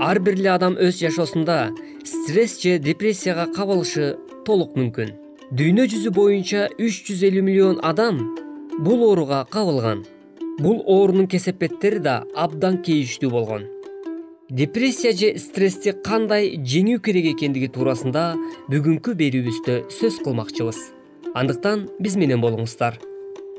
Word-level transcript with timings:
ар 0.00 0.18
бир 0.18 0.34
эле 0.34 0.50
адам 0.50 0.74
өз 0.74 0.98
жашоосунда 0.98 1.72
стресс 2.04 2.60
же 2.62 2.78
депрессияга 2.78 3.46
кабылышы 3.46 4.16
толук 4.46 4.74
мүмкүн. 4.76 5.12
Дүйнө 5.54 5.86
жүзү 5.92 6.10
боюнча 6.10 6.66
үч 6.78 7.04
жүз 7.06 7.22
элүү 7.28 7.44
миллион 7.46 7.78
адам 7.82 8.18
бул 8.78 9.04
ооруга 9.06 9.44
кабылган. 9.50 10.04
Бул 10.58 10.82
оорунун 10.86 11.26
кесепеттери 11.26 11.98
да 11.98 12.24
абдан 12.34 12.82
кейиштүү 12.82 13.30
болгон. 13.30 13.64
Депрессия 14.50 15.12
же 15.12 15.38
стрессти 15.38 15.94
кандай 16.04 16.54
жеңүү 16.58 17.00
керек 17.00 17.30
экендиги 17.34 17.70
туурасында 17.72 18.34
бүгүнкү 18.70 19.14
берүүбүздө 19.18 19.80
сөз 19.94 20.20
кылмакчыбыз. 20.26 20.78
Андыктан 21.34 21.88
биз 21.98 22.16
менен 22.16 22.42
болуңуздар. 22.42 22.98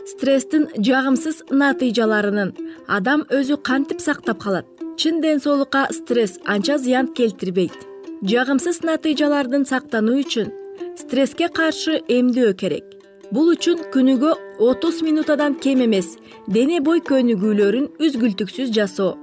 Стресстин 0.06 0.68
жагымсыз 0.78 1.48
натыйжаларынын 1.50 2.54
адам 2.88 3.26
өзү 3.34 3.58
кантип 3.66 4.04
сактап 4.04 4.44
калат 4.44 4.75
чын 4.98 5.22
ден 5.22 5.40
соолукка 5.40 5.88
стресс 5.92 6.40
анча 6.46 6.78
зыян 6.78 7.08
келтирбейт. 7.18 7.76
Жагымсыз 8.24 8.82
натыйжалардан 8.88 9.66
сактануу 9.66 10.18
үчүн 10.24 10.52
стресске 10.96 11.50
каршы 11.58 12.00
эмдөө 12.08 12.54
керек. 12.62 12.86
Бул 13.34 13.52
үчүн 13.54 13.84
күнүгө 13.94 14.32
отуз 14.70 15.02
минутадан 15.04 15.58
кем 15.64 15.84
эмес 15.86 16.16
дене 16.48 16.80
бой 16.80 17.02
көнүгүүлөрүн 17.10 17.92
үзгүлтүксүз 18.00 18.72
жасоо. 18.78 19.18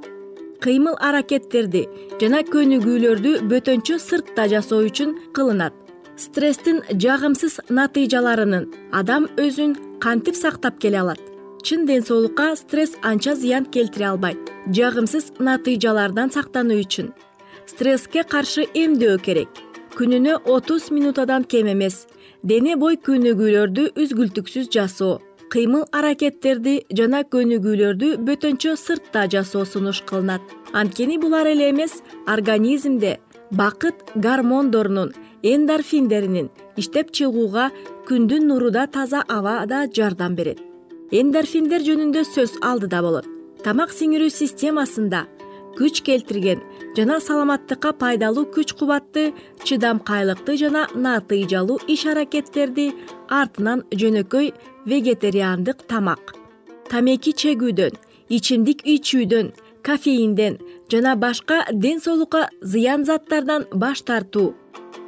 Кыймыл 0.62 0.98
аракеттерди 1.00 1.86
жана 2.20 2.44
көнүгүүлөрдү 2.52 3.32
бөтөнчө 3.50 3.98
сыртта 3.98 4.48
жасоо 4.52 4.84
үчүн 4.88 5.16
кылынат. 5.32 5.74
Стресстин 6.20 6.82
жагымсыз 6.92 7.60
натыйжаларынын 7.72 8.68
адам 8.92 9.30
өзүн 9.40 9.76
кантип 10.04 10.36
сактап 10.36 10.78
келе 10.82 11.00
алат 11.00 11.31
чын 11.62 11.86
ден 11.86 12.02
соолукка 12.02 12.56
стресс 12.56 12.92
анча 13.02 13.34
зыян 13.34 13.64
келтире 13.66 14.06
албайт. 14.06 14.38
Жагымсыз 14.76 15.26
натыйжалардан 15.38 16.30
сактануу 16.34 16.78
үчүн. 16.82 17.12
Стресске 17.70 18.22
каршы 18.32 18.66
эмдөө 18.74 19.18
керек. 19.26 19.50
Күнүнө 19.96 20.40
отуз 20.54 20.90
минутадан 20.90 21.44
кем 21.44 21.68
эмес. 21.72 22.06
Дене 22.42 22.76
бой 22.76 22.96
көнүгүүлөрдү 22.96 23.92
үзгүлтүксүз 24.00 24.70
жасоо. 24.74 25.20
Кыймыл 25.52 25.84
аракеттерди 25.92 26.74
жана 26.98 27.22
көнүгүүлөрдү 27.32 28.16
бөтөнчө 28.26 28.74
сыртта 28.76 29.28
жасоо 29.28 29.64
сунуш 29.64 30.02
кылынат. 30.08 30.42
Анткени 30.72 31.20
булар 31.22 31.46
эле 31.46 31.70
эмес 31.70 32.00
организмде 32.26 33.20
бакыт 33.52 33.94
гормондорунун 34.16 35.12
эндорфиндеринин 35.42 36.50
иштеп 36.80 37.12
чыгууга 37.12 37.70
күндүн 38.08 38.48
нуруда 38.48 38.86
таза 38.86 39.22
абада 39.28 39.86
жардам 39.92 40.34
берет 40.34 40.71
эндорфиндер 41.12 41.84
жөнүндө 41.84 42.24
сөз 42.24 42.56
алдыда 42.64 43.02
болот. 43.04 43.28
Тамак 43.62 43.92
сиңирүү 43.94 44.32
системасында 44.32 45.26
күч 45.76 46.02
келтирген 46.04 46.60
жана 46.96 47.18
саламаттыкка 47.20 47.92
пайдалуу 48.00 48.46
күч 48.54 48.74
кубатты 48.78 49.30
чыдамкайлыкты 49.64 50.56
жана 50.60 50.86
натыйжалуу 50.94 51.78
иш 51.94 52.06
аракеттерди 52.12 52.90
артынан 53.28 53.84
жөнөкөй 53.92 54.52
вегетариандык 54.88 55.86
тамак 55.88 56.34
тамеки 56.90 57.32
чегүүдөн 57.42 57.96
ичимдик 58.28 58.82
ичүүдөн 58.94 59.52
кофеинден 59.86 60.58
жана 60.92 61.14
башка 61.16 61.62
ден 61.72 62.00
соолукка 62.00 62.48
зыян 62.60 63.04
заттардан 63.04 63.64
баш 63.72 64.02
тартуу. 64.02 64.54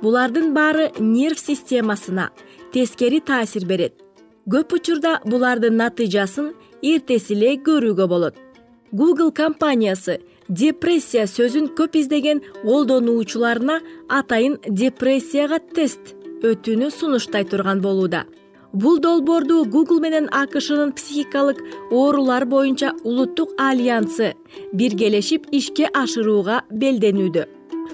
Булардын 0.03 0.53
баары 0.55 0.91
нерв 0.99 1.39
системасына 1.39 2.31
тескери 2.73 3.21
таасир 3.21 3.65
берет 3.67 4.04
көп 4.50 4.75
учурда 4.77 5.19
булардын 5.25 5.78
натыйжасын 5.81 6.53
эртеси 6.84 7.32
эле 7.34 7.56
көрүүгө 7.65 8.06
болот. 8.09 8.34
Google 8.93 9.32
компаниясы 9.32 10.21
депрессия 10.49 11.25
сөзүн 11.27 11.71
көп 11.78 11.97
издеген 11.99 12.43
колдонуучуларына 12.62 13.81
атайын 14.09 14.59
депрессияга 14.69 15.59
тест 15.75 16.15
өтүүнү 16.44 16.91
сунуштай 16.93 17.44
турган 17.49 17.81
болууда. 17.81 18.25
Бул 18.72 18.99
долбоорду 18.99 19.65
google 19.65 20.00
менен 20.00 20.28
акшнын 20.32 20.93
психикалык 20.93 21.62
оорулар 21.91 22.44
боюнча 22.44 22.93
улуттук 23.05 23.55
альянсы 23.59 24.34
биргелешип 24.72 25.47
ишке 25.53 25.88
ашырууга 25.94 26.65
белденүүдө. 26.71 27.47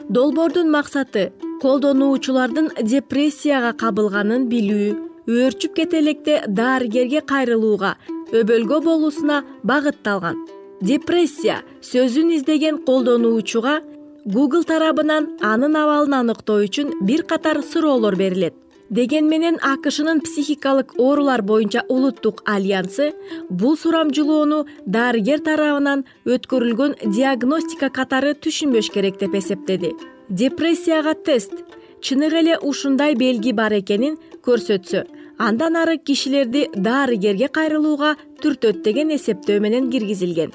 Долбоордун 0.09 0.71
максаты 0.71 1.33
колдонуучулардын 1.63 2.73
депрессияга 2.83 3.73
кабылганын 3.73 4.49
билүү 4.49 5.10
өөрчүп 5.29 5.75
кете 5.77 6.01
электе 6.01 6.41
дарыгерге 6.47 7.21
кайрылууга 7.21 7.97
өбөлгө 8.33 8.81
болуусуна 8.87 9.43
багытталган. 9.65 10.39
Депрессия 10.81 11.61
сөзүн 11.85 12.37
издеген 12.37 12.79
колдонуучуга 12.87 13.81
google 14.25 14.65
тарабынан 14.65 15.29
анын 15.41 15.77
абалын 15.77 16.15
аныктоо 16.23 16.63
үчүн 16.65 17.01
бир 17.05 17.23
катар 17.23 17.63
суроолор 17.63 18.17
берилет. 18.17 18.55
Дегени 18.91 19.29
менен 19.29 19.57
акшнын 19.63 20.21
психикалык 20.21 20.97
оорулар 20.99 21.43
боюнча 21.43 21.85
улуттук 21.89 22.43
альянсы 22.45 23.13
бул 23.49 23.77
сурамжылоону 23.77 24.65
дарыгер 24.87 25.45
тарабынан 25.47 26.05
өткөрүлгөн 26.27 26.97
диагностика 27.15 27.91
катары 27.91 28.33
түшүнбөш 28.35 28.91
керек 28.91 29.21
деп 29.21 29.37
эсептеди. 29.39 29.93
Депрессияга 30.29 31.15
тест 31.15 31.53
чыныгы 32.03 32.39
эле 32.43 32.59
ушундай 32.59 33.15
белги 33.15 33.53
бар 33.53 33.73
экенин 33.81 34.19
көрсөтсө 34.47 35.05
андан 35.39 35.77
ары 35.83 35.97
кишилерди 35.99 36.67
дарыгерге 36.75 37.49
кайрылууга 37.49 38.17
түртөт 38.43 38.83
деген 38.85 39.15
эсептөө 39.17 39.61
менен 39.65 39.91
киргизилген. 39.93 40.53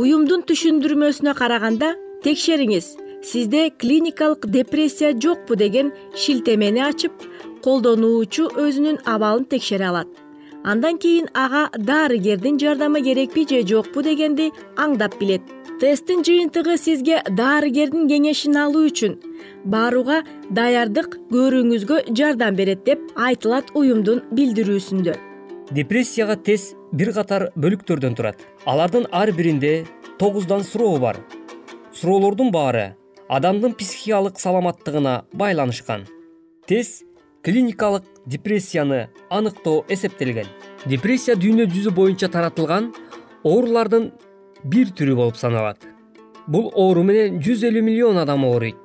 Уюмдун 0.00 0.44
түшүндүрмөсүнө 0.48 1.34
караганда 1.36 1.94
текшериңиз 2.24 2.96
сизде 3.22 3.70
клиникалык 3.70 4.46
депрессия 4.46 5.12
жокпу? 5.12 5.56
деген 5.56 5.92
шилтемени 6.14 6.80
ачып 6.80 7.12
колдонуучу 7.64 8.48
өзүнүн 8.64 9.02
абалын 9.04 9.44
текшере 9.44 9.88
алат. 9.90 10.08
Андан 10.64 10.98
кийин 10.98 11.28
ага 11.34 11.68
дарыгердин 11.76 12.58
жардамы 12.60 13.02
керекпи 13.02 13.46
же 13.48 13.66
жокпу 13.66 14.02
дегенди 14.02 14.50
аңдап 14.76 15.18
билет 15.20 15.42
тесттин 15.80 16.20
жыйынтыгы 16.26 16.74
сизге 16.76 17.22
дарыгердин 17.24 18.04
кеңешин 18.10 18.58
алуу 18.60 18.84
үчүн. 18.90 19.14
Барууга 19.64 20.18
даярдык 20.52 21.16
көрүүңүзгө 21.32 22.02
жардам 22.16 22.58
берет 22.58 22.84
деп 22.84 23.06
айтылат 23.16 23.72
уюмдун 23.72 24.20
билдирүүсүндө. 24.36 25.16
Депрессияга 25.72 26.36
тест 26.36 26.76
бир 26.92 27.14
катар 27.16 27.48
бөлүктөрдөн 27.56 28.18
турат. 28.18 28.44
Алардын 28.68 29.08
ар 29.10 29.32
биринде 29.32 29.86
тогуздан 30.20 30.64
суроо 30.68 30.98
бар. 31.00 31.16
Суроолордун 31.96 32.52
баары 32.52 32.96
адамдын 33.28 33.72
психикалык 33.72 34.38
саламаттыгына 34.38 35.24
байланышкан. 35.32 36.04
Тест 36.66 37.06
клиникалык 37.42 38.04
депрессияны 38.26 39.08
аныктоо 39.30 39.86
эсептелген. 39.88 40.46
Депрессия 40.84 41.40
дүйнө 41.40 41.70
жүзү 41.72 41.94
боюнча 41.96 42.28
таратылган 42.28 42.92
оорулардын 43.44 44.12
бир 44.64 44.92
түрү 44.96 45.16
болуп 45.16 45.36
саналат. 45.36 45.84
Бул 46.46 46.70
оору 46.74 47.02
менен 47.06 47.40
жүз 47.42 47.64
элүү 47.68 47.82
миллион 47.86 48.18
адам 48.18 48.44
ооруйт. 48.44 48.76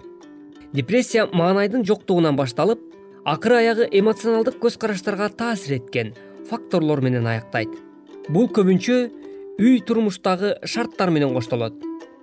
Депрессия 0.73 1.27
маанайдын 1.31 1.85
жоктугунан 1.85 2.35
башталып 2.35 2.81
акыры 3.25 3.61
аягы 3.61 3.89
эмоционалдык 3.91 4.59
көз 4.61 4.77
караштарга 4.77 5.29
таасир 5.29 5.77
эткен 5.79 6.13
факторлор 6.49 7.01
менен 7.01 7.27
аяктайт. 7.27 7.69
Бул 8.29 8.49
көбүнчө 8.49 8.97
үй 9.59 9.79
турмуштагы 9.85 10.57
шарттар 10.63 11.09
менен 11.09 11.33
коштолот. 11.33 11.73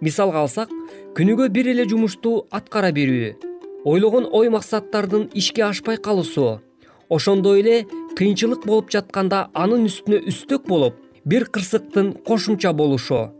Мисалга 0.01 0.43
алсак 0.43 0.71
күнүгө 1.17 1.49
бир 1.49 1.73
эле 1.73 1.89
жумушту 1.89 2.47
аткара 2.51 2.93
берүү 2.93 3.51
ойлогон 3.85 4.29
ой 4.33 4.49
максаттардын 4.49 5.29
ишке 5.35 5.65
ашпай 5.65 5.97
калуусу 5.97 6.61
ошондой 7.09 7.61
эле 7.61 7.77
кыйынчылык 8.17 8.67
болуп 8.67 8.91
жатканда 8.95 9.49
анын 9.55 9.89
үстүнө 9.91 10.23
үстөк 10.31 10.69
болуп 10.69 10.99
бир 11.25 11.49
кырсыктын 11.55 12.13
кошумча 12.27 12.73
болушу 12.73 13.33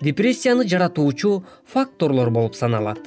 депрессияны 0.00 0.66
жаратуучу 0.68 1.44
факторлор 1.64 2.30
болуп 2.30 2.54
саналат. 2.54 2.98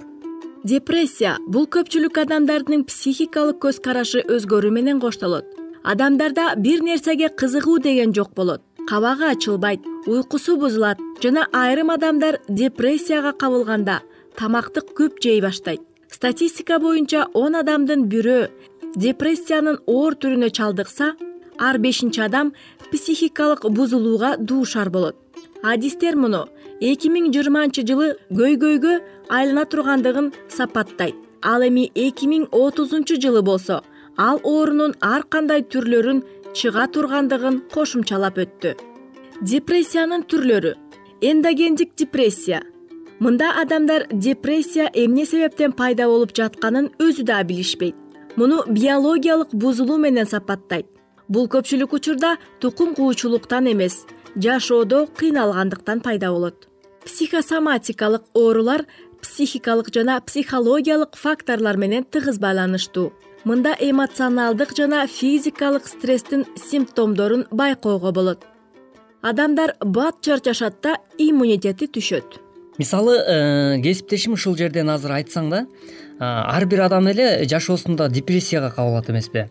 Депрессия 0.63 1.37
бул 1.47 1.65
көпчүлүк 1.65 2.19
адамдардын 2.21 2.83
психикалык 2.85 3.61
көз 3.63 3.79
карашы 3.81 4.21
өзгөрүү 4.27 4.71
менен 4.71 4.99
коштолот. 5.01 5.45
Адамдарда 5.83 6.53
бир 6.57 6.83
нерсеге 6.85 7.29
кызыгуу 7.29 7.79
деген 7.79 8.13
жок 8.13 8.35
болот. 8.35 8.61
Кабагы 8.87 9.31
ачылбайт 9.31 9.81
уйкусу 10.05 10.57
бузулат 10.57 10.99
жана 11.23 11.47
айрым 11.53 11.89
адамдар 11.89 12.39
депрессияга 12.47 13.31
кабылганда 13.31 14.01
тамакты 14.37 14.81
көп 14.81 15.17
жей 15.23 15.41
баштайт. 15.41 15.81
Статистика 16.09 16.77
боюнча 16.79 17.25
он 17.33 17.55
адамдын 17.55 18.05
бирөө 18.05 18.49
депрессиянын 18.95 19.79
оор 19.87 20.13
түрүнө 20.13 20.51
чалдыкса 20.51 21.15
ар 21.57 21.77
бешинчи 21.79 22.21
адам 22.21 22.53
психикалык 22.91 23.65
бузулууга 23.69 24.35
дуушар 24.37 24.89
болот. 24.89 25.15
Адистер 25.63 26.15
муну 26.15 26.49
эки 26.81 27.11
миң 27.13 27.29
жыйырманчы 27.33 27.83
жылы 27.85 28.07
көйгөйгө 28.33 28.93
айлана 29.29 29.65
тургандыгын 29.69 30.31
сапаттайт. 30.49 31.15
Ал 31.41 31.61
эми 31.65 31.87
эки 31.95 32.25
миң 32.29 32.47
отузунчу 32.51 33.19
жылы 33.21 33.41
болсо 33.45 33.81
ал 34.17 34.41
оорунун 34.43 34.95
ар 35.01 35.23
кандай 35.23 35.61
түрлөрүн 35.61 36.23
чыга 36.57 36.87
тургандыгын 36.93 37.61
кошумчалап 37.73 38.37
өттү. 38.41 38.73
Депрессиянын 39.41 40.25
түрлөрү. 40.29 40.73
Эндогендик 41.21 41.93
депрессия. 41.95 42.63
Мында 43.19 43.51
адамдар 43.61 44.07
депрессия 44.11 44.89
эмне 44.93 45.25
себептен 45.25 45.73
пайда 45.77 46.07
болуп 46.09 46.33
жатканын 46.33 46.89
өзү 46.97 47.27
да 47.29 47.43
билишпейт. 47.43 47.95
Муну 48.35 48.63
биологиялык 48.65 49.53
бузулуу 49.53 49.97
менен 49.97 50.25
сапаттайт. 50.25 50.87
Бул 51.29 51.45
көпчүлүк 51.47 51.93
учурда 51.93 52.37
тукум 52.59 52.95
куучулуктан 52.95 53.69
эмес 53.71 54.01
жашоодо 54.35 55.05
кыйналгандыктан 55.17 56.01
пайда 56.01 56.31
болот 56.31 56.70
психосоматикалык 57.05 58.23
оорулар 58.33 58.85
психикалык 59.21 59.93
жана 59.93 60.19
психологиялык 60.21 61.15
факторлор 61.15 61.77
менен 61.77 62.03
тыгыз 62.03 62.39
байланыштуу. 62.39 63.13
Мында 63.45 63.75
эмоционалдык 63.79 64.75
жана 64.77 65.07
физикалык 65.07 65.87
стресстин 65.87 66.45
симптомдорун 66.55 67.47
байкоого 67.51 68.11
болот. 68.11 68.45
Адамдар 69.21 69.75
бат 69.79 70.21
чарчашат 70.21 70.81
да 70.81 70.97
иммунитети 71.17 71.87
түшөт. 71.87 72.39
Мисалы 72.77 73.17
э, 73.17 73.81
кесиптешим 73.81 74.33
ушул 74.33 74.55
жерден 74.57 74.89
азыр 74.89 75.17
айтсаң 75.17 75.49
да 75.51 75.65
ар 76.21 76.65
бир 76.65 76.81
адам 76.85 77.07
эле 77.09 77.45
жашоосунда 77.49 78.07
депрессияга 78.09 78.69
кабылат 78.71 79.09
эмеспи 79.09 79.47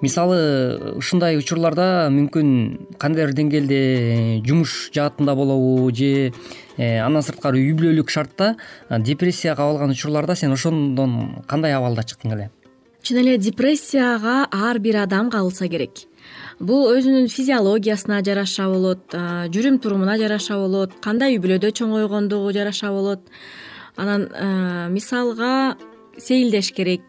мисалы 0.00 0.94
ушундай 0.96 1.36
учурларда 1.36 2.08
мүмкүн 2.14 2.96
кандайдыр 2.98 3.34
деңгээлде 3.34 3.80
э, 3.80 4.40
жумуш 4.46 4.90
жаатында 4.94 5.34
болобу 5.34 5.90
же 5.90 6.32
андан 6.78 7.22
сырткары 7.22 7.60
үй 7.60 7.74
бүлөлүк 7.76 8.10
шартта 8.10 8.54
депрессияга 8.88 9.62
кабылган 9.62 9.90
учурларда 9.92 10.36
сен 10.36 10.52
ошондон 10.52 11.44
кандай 11.46 11.74
абалда 11.76 12.02
чыктың 12.02 12.36
эле? 12.36 12.50
Чын 13.02 13.18
эле 13.18 13.36
депрессияга 13.38 14.46
ар 14.52 14.78
бир 14.78 15.02
адам 15.02 15.30
кабылса 15.30 15.68
керек. 15.68 16.06
Бул 16.60 16.86
өзүнүн 16.94 17.26
физиологиясына 17.26 18.20
жараша 18.22 18.68
болот 18.70 19.16
жүрүм 19.52 19.80
турумуна 19.82 20.14
жараша 20.20 20.54
болот 20.60 20.94
кандай 21.02 21.34
үй 21.34 21.42
бүлөдө 21.42 21.72
чоңойгондугу 21.80 22.52
жараша 22.54 22.92
болот. 22.94 23.26
Анан 23.96 24.28
мисалга 24.94 25.76
сейилдеш 26.16 26.70
керек. 26.76 27.02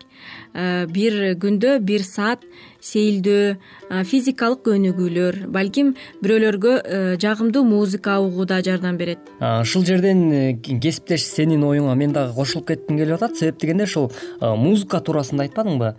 Бир 0.54 1.36
күндө 1.38 1.78
бир 1.80 2.04
саат 2.08 2.42
сейилдөө 2.84 4.04
физикалык 4.10 4.64
көнүгүүлөр 4.68 5.40
балким 5.54 5.94
бирөөлөргө 6.24 6.74
жагымдуу 7.22 7.64
музыка 7.68 8.20
угуу 8.20 8.46
да 8.46 8.62
жардам 8.62 8.98
берет. 8.98 9.20
Ушул 9.40 9.86
жерден 9.86 10.26
э, 10.32 10.44
кесиптеш 10.60 11.26
сенин 11.28 11.64
оюңа 11.64 11.96
мен 11.96 12.14
дагы 12.14 12.36
кошулуп 12.36 12.68
кетким 12.74 13.00
келип 13.00 13.18
атат. 13.18 13.38
Себеп 13.38 13.60
дегенде 13.62 13.88
ушул 13.88 14.12
музыка 14.42 15.00
туурасында 15.00 15.48
айтпадыңбы? 15.48 15.96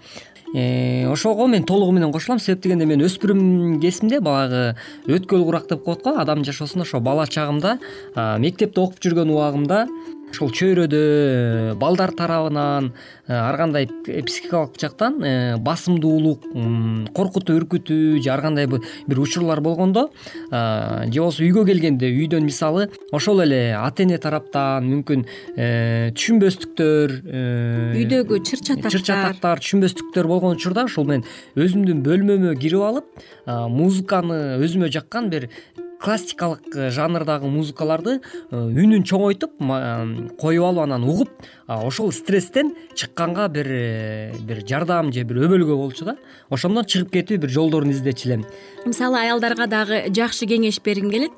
Э, 0.54 1.08
ошого 1.10 1.46
мен 1.46 1.64
толугу 1.64 1.92
менен 1.92 2.12
кошулам. 2.12 2.38
Себеп 2.38 2.62
дегенде 2.62 2.86
мен 2.86 3.02
өспүрүм 3.02 3.80
кезимде 3.82 4.20
баягы 4.20 4.76
өткөл 5.06 5.44
курак 5.44 5.68
деп 5.68 5.84
коет 5.84 6.04
го. 6.04 6.18
Адамдын 6.20 6.44
жашоосунда 6.44 6.86
ошо 6.86 7.00
бала 7.00 7.26
чагымда 7.26 7.78
мектепте 8.38 8.80
окуп 8.80 9.00
жүргөн 9.00 9.32
убагымда 9.34 9.86
ушул 10.34 10.50
чөйрөдө 10.50 11.00
э, 11.00 11.74
балдар 11.78 12.10
тарабынан 12.16 12.90
э, 13.28 13.32
ар 13.34 13.56
кандай 13.60 13.86
психикалык 13.86 14.74
жактан 14.80 15.20
э, 15.22 15.56
басымдуулук 15.62 16.48
коркутуу 17.14 17.60
үркүтүү 17.60 18.18
же 18.18 18.32
ар 18.34 18.42
кандай 18.42 18.66
бир 18.66 19.20
учурлар 19.22 19.62
болгондо 19.62 20.08
же 20.50 21.20
болбосо 21.20 21.44
үйгө 21.46 21.64
келгенде 21.70 22.10
үйдөн 22.10 22.48
мисалы 22.48 22.88
ошол 23.12 23.44
эле 23.46 23.76
ата 23.78 24.02
эне 24.02 24.18
тараптан 24.18 24.88
мүмкүн 24.90 25.24
түшүнбөстүктөр 26.18 27.16
үйдөгү 28.02 28.42
чыр 28.42 28.64
чатактар 28.66 28.96
чыр 28.96 29.06
чатактар 29.06 29.62
түшүнбөстүктөр 29.62 30.30
болгон 30.30 30.58
учурда 30.58 30.88
ушул 30.90 31.06
мен 31.08 31.24
өзүмдүн 31.54 32.02
бөлмөмө 32.06 32.58
кирип 32.58 32.82
алып 32.90 33.24
музыканы 33.46 34.58
өзүмө 34.64 34.90
жаккан 34.98 35.30
бир 35.30 35.50
классикалык 36.04 36.68
э, 36.76 36.90
жанрдагы 36.92 37.48
музыкаларды 37.48 38.18
э, 38.20 38.52
үнүн 38.52 39.06
чоңойтуп 39.08 39.56
коюп 40.36 40.66
алып 40.68 40.82
анан 40.84 41.06
угуп 41.08 41.30
ошол 41.66 42.12
стресстен 42.12 42.74
чыкканга 42.94 43.48
бир 43.48 43.70
э, 43.72 44.32
бир 44.44 44.60
жардам 44.68 45.12
же 45.12 45.24
бир 45.24 45.40
өбөлгө 45.46 45.76
болчу 45.80 46.04
да. 46.04 46.16
Ошондон 46.50 46.84
чыгып 46.84 47.12
кетүү 47.14 47.40
бир 47.40 47.54
жолдорун 47.56 47.94
издечү 47.94 48.28
элем 48.28 48.44
мисалы 48.84 49.22
аялдарга 49.22 49.66
дагы 49.66 50.02
жакшы 50.12 50.44
кеңеш 50.50 50.82
бергим 50.84 51.10
келет. 51.10 51.32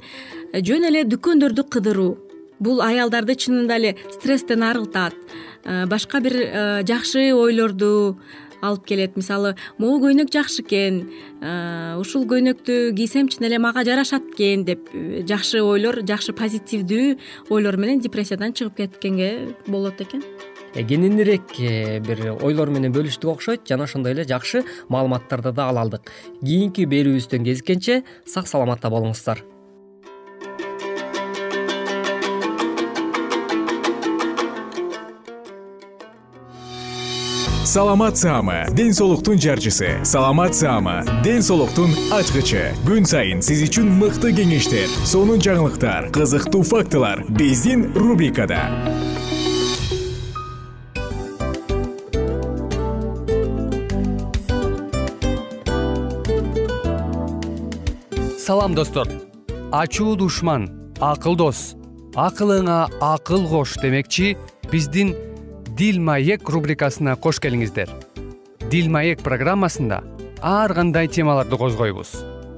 Жөн 0.53 0.91
эле 0.91 1.05
дүкөндөрдү 1.07 1.69
кыдыруу. 1.71 2.17
Бул 2.59 2.81
аялдарды 2.81 3.37
чынында 3.37 3.77
эле 3.77 3.95
стресстен 4.11 4.65
арылтат. 4.65 5.15
Башка 5.91 6.21
бир 6.25 6.35
жакшы 6.89 7.29
ойлорду 7.37 8.17
алып 8.67 8.87
келет. 8.87 9.17
Мисалы 9.17 9.55
могу 9.79 10.07
көйнөк 10.07 10.33
жакшы 10.33 10.65
экен 10.65 11.05
ушул 12.01 12.27
көйнөктү 12.29 12.95
кийсем 12.97 13.31
чын 13.33 13.49
эле 13.49 13.61
мага 13.63 13.85
жарашат 13.87 14.35
экен 14.35 14.67
деп 14.67 14.91
жакшы 15.29 15.63
ойлор 15.63 16.03
жакшы 16.07 16.35
позитивдүү 16.37 17.17
ойлор 17.51 17.81
менен 17.81 18.03
депрессиядан 18.05 18.53
чыгып 18.57 18.83
кеткенге 18.83 19.57
болот 19.67 20.01
экен. 20.01 20.23
Э, 20.77 20.83
кененирээк 20.85 21.57
э, 21.59 22.01
бир 22.05 22.37
ойлор 22.45 22.69
менен 22.69 22.93
бөлүштүк 22.93 23.33
окшойт 23.33 23.65
жана 23.65 23.89
ошондой 23.89 24.13
эле 24.13 24.27
жакшы 24.29 24.61
маалыматтарды 24.93 25.55
да 25.57 25.71
ала 25.71 25.87
алдык. 25.87 26.13
Кийинки 26.43 26.85
берүүбүздөн 26.85 27.49
кезиккенче 27.49 28.03
сак 28.29 28.51
саламатта 28.51 28.93
болуңуздар 28.93 29.41
саламат 37.77 38.17
саама 38.17 38.65
ден 38.73 38.95
соолуктун 38.95 39.39
жарчысы. 39.39 40.01
Саламат 40.03 40.55
саама 40.55 41.05
ден 41.23 41.43
соолуктун 41.43 41.91
ачкычы. 42.09 42.73
Күн 42.89 43.05
сайын 43.05 43.43
сиз 43.45 43.61
үчүн 43.67 43.91
мыкты 44.01 44.31
кеңештер 44.33 44.89
сонун 45.05 45.43
жаңылыктар 45.45 46.09
кызыктуу 46.09 46.63
фактылар 46.65 47.21
биздин 47.29 47.93
рубрикада. 47.93 48.63
Салам 58.41 58.73
достор. 58.75 59.07
Ачуу 59.71 60.17
душман 60.17 60.71
акыл 60.97 61.37
дос. 61.37 61.75
Акылыңа 62.17 62.89
акыл 63.05 63.45
кош 63.53 63.77
демекчи 63.85 64.39
биздин 64.73 65.13
дил 65.77 65.99
маек 66.01 66.49
рубрикасына 66.49 67.19
кош 67.21 67.37
келиңиздер. 67.43 67.91
Дил 68.73 68.87
маек 68.89 69.21
программасында 69.21 69.99
ар 70.41 70.73
кандай 70.73 71.09
темаларды 71.13 71.59
козгойбуз? 71.61 72.15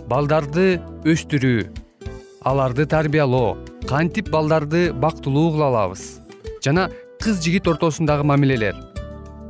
Балдарды 0.07 0.77
өстүрүү 1.03 1.65
аларды 2.47 2.87
тарбиялоо 2.87 3.57
кантип 3.91 4.31
балдарды 4.31 4.93
бактылуу 4.93 5.51
кыла 5.51 5.67
алабыз? 5.73 6.21
Жана 6.63 6.91
кыз 7.19 7.43
жигит 7.43 7.67
ортосундагы 7.67 8.23
мамилелер 8.23 8.79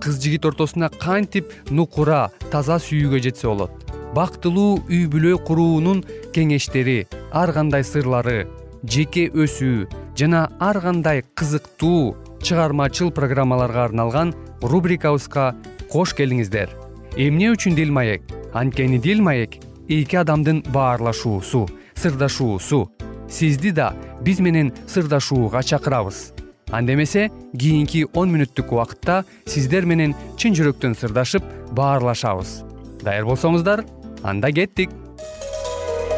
кыз 0.00 0.16
жигит 0.22 0.46
ортосуна 0.48 0.88
кантип 0.88 1.52
нукура 1.68 2.30
таза 2.50 2.78
сүйүүгө 2.80 3.20
жетсе 3.26 3.50
болот? 3.50 3.84
Бактылуу 4.16 4.78
үй 4.88 5.04
бүлө 5.12 5.34
куруунун 5.44 6.00
кеңештери 6.32 7.02
ар 7.37 7.52
кандай 7.52 7.84
сырлары 7.84 8.46
жеке 8.82 9.26
өсүү 9.28 9.90
жана 10.16 10.46
ар 10.58 10.80
кандай 10.80 11.25
кызыктуу 11.37 12.16
чыгармачыл 12.42 13.11
программаларга 13.11 13.85
арналган 13.85 14.35
рубрикабызга 14.62 15.54
кош 15.90 16.14
келиңиздер. 16.14 16.71
Эмне 17.16 17.50
үчүн 17.52 17.75
дил 17.75 17.92
маек? 17.92 18.23
Анткени 18.52 18.99
дил 18.99 19.23
маек 19.23 19.59
эки 19.88 20.16
адамдын 20.16 20.64
баарлашуусу 20.73 21.66
сырдашуусу. 21.99 22.90
Сизди 23.28 23.71
да 23.71 23.95
биз 24.21 24.40
менен 24.40 24.73
сырдашууга 24.87 25.62
чакырабыз. 25.62 26.33
Анда 26.71 26.95
эмесе 26.95 27.30
кийинки 27.52 28.07
он 28.14 28.33
мүнөттүк 28.33 28.73
убакытта 28.73 29.25
сиздер 29.47 29.87
менен 29.87 30.14
чын 30.37 30.54
жүрөктөн 30.57 30.97
сырдашып 30.97 31.45
баарлашабыз. 31.73 32.62
Даяр 33.02 33.25
болсоңуздар 33.28 33.85
анда 34.23 34.52
кеттик 34.52 34.90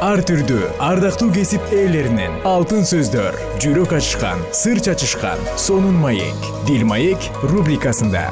ар 0.00 0.22
түрдүү 0.24 0.68
ардактуу 0.80 1.26
кесип 1.34 1.72
ээлеринен 1.76 2.38
алтын 2.48 2.86
сөздөр 2.88 3.34
жүрөк 3.60 3.92
ачышкан 3.98 4.40
сыр 4.56 4.78
чачышкан 4.80 5.42
сонун 5.60 5.98
маек 6.00 6.46
дил 6.64 6.86
маек 6.88 7.20
рубрикасында. 7.44 8.24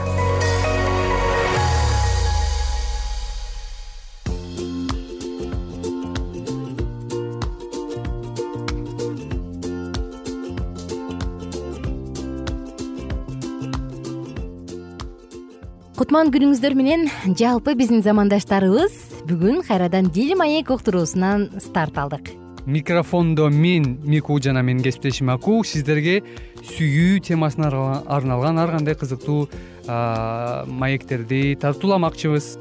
Кутман 15.99 16.33
күнүңүздөр 16.33 16.79
менен 16.79 17.09
жалпы 17.37 17.77
биздин 17.77 18.01
замандаштарыбыз 18.01 19.08
бүгүн 19.29 19.61
кайрадан 19.67 20.09
дил 20.09 20.33
маек 20.41 20.71
уктуруусунан 20.73 21.61
старт 21.61 21.99
алдык. 22.01 22.31
Микрофондо 22.65 23.49
мен 23.49 23.99
мику 24.05 24.39
жана 24.41 24.63
менин 24.63 24.83
кесиптешим 24.83 25.29
аку 25.33 25.61
сиздерге 25.65 26.23
сүйүү 26.65 27.21
темасына 27.29 27.69
арналган 28.09 28.59
ар 28.59 28.73
кандай 28.73 28.97
кызыктуу 28.97 29.49
маектерди 29.87 31.57
тартууламакчыбыз 31.61 32.57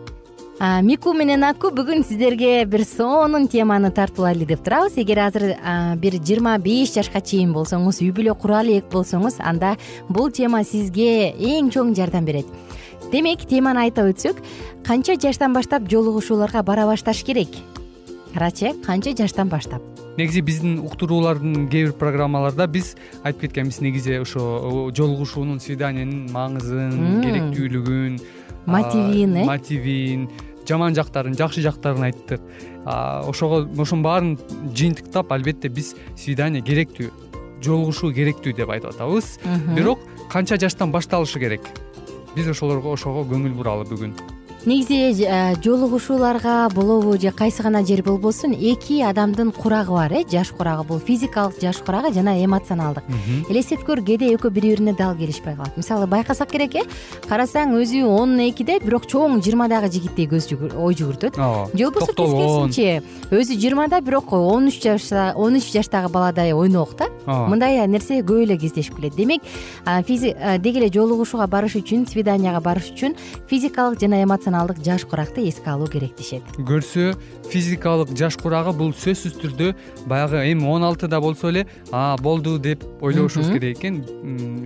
мику 0.59 1.13
менен 1.13 1.43
аку 1.45 1.69
бүгүн 1.69 2.01
сиздерге 2.01 2.65
бир 2.65 2.81
сонун 2.85 3.47
теманы 3.47 3.91
тартуулайлы 3.93 4.45
деп 4.49 4.63
турабыз. 4.65 4.97
Эгер 4.97 5.19
азыр 5.27 5.43
бир 6.01 6.17
жыйырма 6.17 6.57
беш 6.57 6.95
жашка 6.95 7.21
чейин 7.21 7.53
болсоңуз 7.53 8.01
үй 8.01 8.09
бүлө 8.09 8.33
кура 8.41 8.63
элек 8.65 8.89
болсоңуз 8.89 9.37
анда 9.37 9.75
бул 10.09 10.31
тема 10.31 10.63
сизге 10.65 11.29
эң 11.37 11.69
чоң 11.69 11.93
жардам 11.93 12.25
берет. 12.25 12.49
Демек 13.11 13.45
теманы 13.45 13.85
айта 13.85 14.07
өтсөк 14.09 14.41
канча 14.87 15.13
жаштан 15.21 15.53
баштап 15.53 15.85
жолугушууларга 15.91 16.63
бара 16.63 16.87
башташ 16.89 17.21
керек? 17.23 17.53
Карачы 18.33 18.73
канча 18.81 19.13
жаштан 19.13 19.49
баштап? 19.49 19.81
Негизи 20.17 20.41
биздин 20.41 20.79
уктуруулардын 20.81 21.69
кээ 21.69 21.91
бир 21.91 21.93
программаларда 21.93 22.65
биз 22.65 22.95
айтып 23.21 23.45
кеткенбиз. 23.45 23.79
Негизи 23.85 24.17
ошо 24.17 24.89
жолугушуунун 24.89 25.61
свиданиянын 25.61 26.25
маңызын 26.33 27.21
керектүүлүгүн 27.21 28.17
мотивин 28.67 29.37
э? 29.37 29.45
Мотивин 29.45 30.29
жаман 30.67 30.95
жактарын 30.95 31.35
жакшы 31.37 31.63
жактарын 31.63 32.09
айттык. 32.09 32.41
Ошого 32.83 33.63
ошонун 33.81 34.03
баарын 34.03 34.33
жыйынтыктап 34.75 35.31
албетте 35.31 35.69
биз 35.69 35.95
свидание 36.15 36.61
керектүү 36.61 37.11
жолугушуу 37.63 38.13
керектүү 38.13 38.53
деп 38.57 38.69
айтып 38.69 38.93
атабыз. 38.93 39.37
Бирок 39.73 40.03
канча 40.31 40.59
жаштан 40.59 40.91
башталышы 40.91 41.39
керек? 41.39 41.61
Биз 42.35 42.51
ошолорго 42.51 42.91
ошого 42.93 43.23
көңүл 43.25 43.55
буралы 43.57 43.87
бүгүн 43.89 44.13
негизи 44.65 45.23
э, 45.23 45.55
жолугушууларга 45.63 46.69
болобу 46.73 47.17
же 47.17 47.31
кайсы 47.31 47.63
гана 47.63 47.85
жер 47.85 48.03
болбосун 48.03 48.51
эки 48.51 49.01
адамдын 49.01 49.51
курагы 49.51 49.91
бар 49.91 50.13
э 50.13 50.23
жаш 50.29 50.49
курагы. 50.49 50.83
Бул 50.83 50.99
физикалык 50.99 51.61
жаш 51.61 51.77
курагы 51.77 52.13
жана 52.13 52.43
эмоционалдык. 52.43 53.03
Элестетип 53.49 53.85
көр 53.85 54.01
кээде 54.03 54.33
экөө 54.35 54.49
бири 54.49 54.69
бирине 54.71 54.93
дал 54.93 55.15
келишпей 55.15 55.55
калат. 55.55 55.77
Мисалы 55.77 56.07
байкасак 56.07 56.49
керек 56.51 56.75
э? 56.75 56.81
Карасаң 57.29 57.75
өзү 57.77 58.03
он 58.05 58.37
экиде 58.49 58.79
бирок 58.79 59.05
чоң 59.05 59.41
жыйырмадагы 59.41 59.91
жигитте 59.91 60.25
көз 60.25 60.51
ой 60.75 60.95
жүгүртөт. 60.95 61.37
Ооба 61.37 61.69
же 61.73 61.85
болбосо 61.85 62.13
тескерисинче 62.13 63.03
өзү 63.31 63.59
жыйырмада 63.59 64.01
бирок 64.01 64.33
он 64.33 64.67
үч 64.67 64.81
жашта 64.83 65.33
он 65.35 65.55
үч 65.55 65.71
жаштагы 65.71 66.09
баладай 66.09 66.53
ойнок 66.53 66.97
да. 66.97 67.07
Ооба. 67.25 67.47
Мындай 67.49 67.87
нерсе 67.87 68.21
көп 68.21 68.43
эле 68.43 68.57
кездешип 68.57 68.95
келет. 68.95 69.15
Демек 69.15 69.41
деги 69.85 70.77
эле 70.77 70.89
жолугушууга 70.89 71.47
барыш 71.47 71.75
үчүн 71.75 72.07
свиданияга 72.07 72.59
барыш 72.59 72.91
үчүн 72.91 73.15
физикалык 73.47 73.99
жана 73.99 74.23
жаш 74.83 75.05
куракты 75.05 75.47
эске 75.47 75.69
алуу 75.69 75.87
керек 75.87 76.15
дешет. 76.17 76.43
Көрсө 76.57 77.15
физикалык 77.49 78.15
жаш 78.17 78.37
курагы 78.37 78.73
бул 78.73 78.93
сөзсүз 78.93 79.37
түрдө 79.41 79.75
баягы 80.05 80.43
эми 80.51 80.65
он 80.65 80.83
алтыда 80.83 81.19
болсо 81.19 81.49
эле 81.49 81.67
а 81.91 82.17
болду 82.17 82.57
деп 82.59 82.83
ойлобошубуз 83.01 83.51
керек 83.51 83.77
экен. 83.77 84.03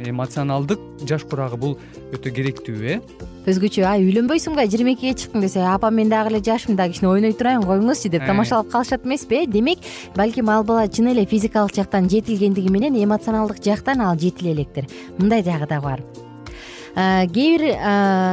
Эмоционалдык 0.05 0.79
жаш 1.07 1.23
курагы 1.23 1.57
бул 1.57 1.77
өтө 2.13 2.31
керектүү 2.31 2.77
э? 2.81 2.99
Өзгөчө 3.49 3.85
ай 3.89 4.03
үйлөнбөйсүңбү 4.05 4.65
жыйырма 4.69 4.95
экиге 4.95 5.15
чыктың 5.17 5.41
десе 5.41 5.65
апа 5.65 5.89
мен 5.89 6.09
дагы 6.09 6.33
эле 6.33 6.41
жашмын 6.45 6.77
да 6.77 6.87
кичине 6.89 7.09
ойной 7.09 7.33
турайын 7.33 7.65
коюңузчу 7.65 8.11
деп 8.13 8.25
тамашалап 8.25 8.69
калышат 8.69 9.05
эмеспи 9.05 9.43
э? 9.43 9.45
Демек 9.47 9.79
балким 10.15 10.49
ал 10.49 10.63
бала 10.63 10.87
чын 10.87 11.11
эле 11.13 11.25
физикалык 11.25 11.75
жактан 11.75 12.09
жетилгендиги 12.09 12.69
менен 12.69 12.97
эмоционалдык 13.03 13.63
жактан 13.63 14.01
ал 14.01 14.17
жетиле 14.17 14.53
электир. 14.53 14.87
Мындай 15.17 15.43
жагы 15.43 15.67
да 15.67 15.81
бар 15.81 16.03
кээ 16.95 17.27
бир 17.31 17.65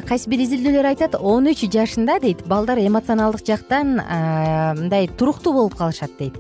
кайсы 0.09 0.31
бир 0.31 0.43
изилдөөлөр 0.45 0.91
айтат 0.93 1.15
он 1.21 1.47
үч 1.51 1.65
жашында 1.71 2.19
дейт 2.21 2.45
балдар 2.47 2.79
эмоционалдык 2.79 3.47
жактан 3.47 3.99
мындай 4.79 5.09
туруктуу 5.09 5.53
болуп 5.53 5.77
калышат 5.79 6.17
дейт. 6.19 6.35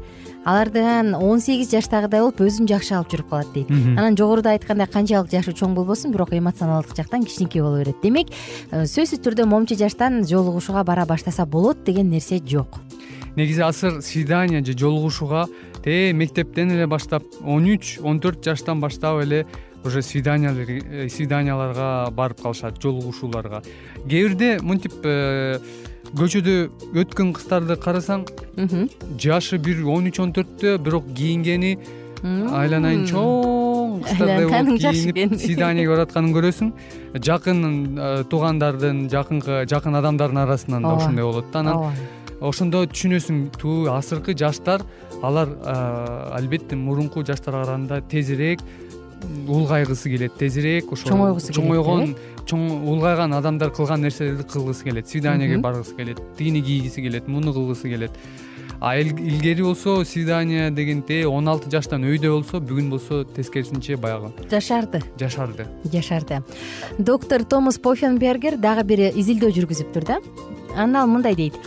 Алардан 0.48 1.14
он 1.14 1.40
сегиз 1.40 1.68
жаштагыдай 1.70 2.22
болуп 2.22 2.40
өзүн 2.40 2.68
жакшы 2.70 2.94
алып 2.96 3.10
жүрүп 3.12 3.28
калат 3.28 3.50
дейт. 3.52 3.70
Анан 3.70 4.16
жогоруда 4.16 4.54
айткандай 4.54 4.86
канчалык 4.88 5.30
жашы 5.30 5.52
чоң 5.52 5.74
болбосун 5.76 6.14
бирок 6.14 6.32
эмоционалдык 6.32 6.96
жактан 6.96 7.24
кичинекей 7.24 7.60
боло 7.60 7.82
берет. 7.82 8.00
Демек 8.02 8.32
э, 8.70 8.86
сөзсүз 8.86 9.20
түрдө 9.20 9.44
момчу 9.44 9.76
жаштан 9.76 10.24
жолугушууга 10.24 10.84
бара 10.84 11.04
баштаса 11.06 11.44
болот 11.44 11.84
деген 11.84 12.08
нерсе 12.08 12.40
жок. 12.40 12.80
Негизи 13.36 13.60
азыр 13.60 14.00
свидание 14.00 14.64
же 14.64 14.72
жолугушууга 14.72 15.48
тээ 15.84 16.12
мектептен 16.12 16.72
эле 16.72 16.86
баштап 16.86 17.22
он 17.44 17.68
үч 17.68 17.98
он 18.02 18.18
төрт 18.20 18.42
жаштан 18.44 18.80
баштап 18.80 19.20
эле 19.22 19.44
уже 19.84 20.02
свиданиялер 20.02 21.08
свиданияларга 21.10 22.10
барып 22.10 22.42
калышат 22.42 22.80
жолугушууларга. 22.82 23.62
Кээ 24.08 24.28
бирде 24.28 24.50
мынтип 24.62 25.04
э, 25.04 25.58
көчөдө 26.16 26.56
өткөн 26.96 27.32
кыздарды 27.36 27.76
карасаң 27.76 28.26
жашы 29.20 29.58
бир 29.58 29.84
он 29.86 30.08
үч 30.10 30.20
он 30.22 30.32
төрттө 30.32 30.78
бирок 30.82 31.08
кийингени 31.14 31.76
айланайын 32.24 33.06
чоң 33.06 33.98
кыздардай 34.06 34.46
болуп 34.50 34.80
кийинип 34.82 35.34
свиданиеге 35.38 35.92
баратканын 35.94 36.34
көрөсүң 36.36 36.72
жакын 37.24 37.64
э, 37.64 38.12
туугандардын 38.30 39.06
жакынкы 39.12 39.64
жакын 39.70 39.98
адамдардын 40.00 40.44
арасынан 40.44 40.82
да 40.82 40.96
ошондой 40.96 41.28
болот 41.28 41.52
да 41.52 41.60
анан 41.60 41.98
ошондо 42.40 42.84
түшүнөсүң. 42.86 43.38
Түү 43.58 43.88
азыркы 43.92 44.34
жаштар 44.38 44.84
алар 45.22 45.50
э, 45.50 45.78
албетте 46.38 46.76
мурунку 46.76 47.24
жаштарга 47.26 47.64
караганда 47.64 48.00
тезирээк 48.10 48.62
улгайгысы 49.48 50.10
келет 50.10 50.34
тезирээк 50.38 50.92
ошо 50.92 51.08
чоңойгусу 51.08 51.52
келет 51.52 51.58
чоңойгон 51.58 52.16
чоң 52.48 52.66
улгайган 52.88 53.34
адамдар 53.36 53.70
кылган 53.70 54.02
нерселерди 54.02 54.44
кылгысы 54.48 54.84
келет. 54.84 55.08
Свиданиеге 55.08 55.58
баргысы 55.58 55.96
келет 55.96 56.20
тигини 56.38 56.62
кийгиси 56.62 57.02
келет 57.02 57.28
муну 57.28 57.52
кылгысы 57.52 57.88
келет. 57.88 58.12
А 58.80 58.96
илгери 58.96 59.62
болсо 59.62 60.04
свидание 60.04 60.70
деген 60.70 61.02
тээ 61.02 61.26
он 61.26 61.48
алты 61.48 61.70
жаштан 61.70 62.04
өйдө 62.06 62.30
болсо 62.30 62.60
бүгүн 62.60 62.90
болсо 62.90 63.24
тескерисинче 63.24 63.96
баягы. 63.96 64.30
Жашарды. 64.50 65.02
Жашарды. 65.18 65.66
Жашарды. 65.92 66.42
Доктор 66.98 67.44
томас 67.44 67.78
пофенбергер 67.78 68.56
дагы 68.56 68.84
бир 68.86 69.00
изилдөө 69.10 69.50
жүргүзүптүр 69.56 70.06
да. 70.06 70.20
Анан 70.76 70.96
ал 71.02 71.08
мындай 71.08 71.34
дейт. 71.34 71.58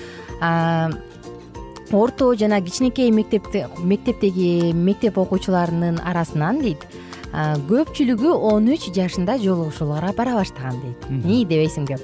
Орто 1.91 2.33
жана 2.39 2.61
кичинекей 2.61 3.11
мектепте 3.11 3.67
мектептеги 3.83 4.71
мектеп 4.71 5.17
окуучуларынын 5.17 5.99
арасынан 5.99 6.61
дейт 6.61 6.87
көпчүлүгү 7.31 8.31
он 8.51 8.67
үч 8.73 8.89
жашында 8.91 9.37
жолугушууларга 9.39 10.11
бара 10.17 10.33
баштаган 10.35 10.81
дейт. 10.83 11.05
Ии 11.23 11.45
дебейсиңби 11.45 11.95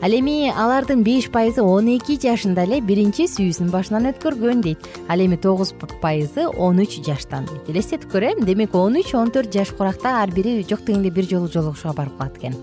ал 0.00 0.12
эми 0.16 0.50
алардын 0.52 1.02
беш 1.04 1.30
пайызы 1.32 1.62
он 1.62 1.88
эки 1.88 2.18
жашында 2.20 2.64
эле 2.68 2.80
биринчи 2.80 3.26
сүйүүсүн 3.28 3.70
башынан 3.72 4.10
өткөргөн 4.12 4.60
дейт. 4.64 4.88
Ал 5.08 5.20
эми 5.20 5.36
тогуз 5.36 5.72
пайызы 6.02 6.46
он 6.48 6.80
үч 6.80 7.00
жаштан 7.04 7.46
дейт. 7.48 7.68
Элестетип 7.68 8.10
көр 8.12 8.32
э 8.32 8.34
демек 8.44 8.74
он 8.74 8.96
үч 8.96 9.14
он 9.14 9.30
төрт 9.30 9.52
жаш 9.52 9.72
куракта 9.72 10.20
ар 10.22 10.30
бири 10.30 10.64
жок 10.68 10.84
дегенде 10.84 11.10
бир 11.10 11.24
жолу 11.24 11.48
жолугушууга 11.48 11.96
барып 11.96 12.18
калат 12.18 12.36
экен. 12.36 12.56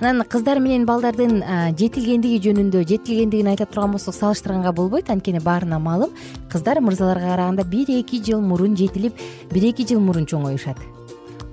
Анан 0.00 0.22
кыздар 0.28 0.60
менен 0.60 0.84
балдардын 0.84 1.42
жетилгендиги 1.78 2.40
жөнүндө 2.44 2.84
жетилгендигин 2.88 3.48
айта 3.48 3.64
турган 3.64 3.92
болсок 3.92 4.14
салыштырганга 4.14 4.72
болбойт. 4.72 5.08
Анткени 5.08 5.40
баарына 5.40 5.78
маалым 5.78 6.10
кыздар 6.52 6.80
мырзаларга 6.80 7.32
караганда 7.32 7.64
бир 7.64 7.88
эки 7.88 8.22
жыл 8.22 8.40
мурун 8.40 8.76
жетилип 8.76 9.14
бир 9.50 9.64
эки 9.64 9.86
жыл 9.88 10.00
мурун 10.00 10.26
чоңоюшат 10.26 10.95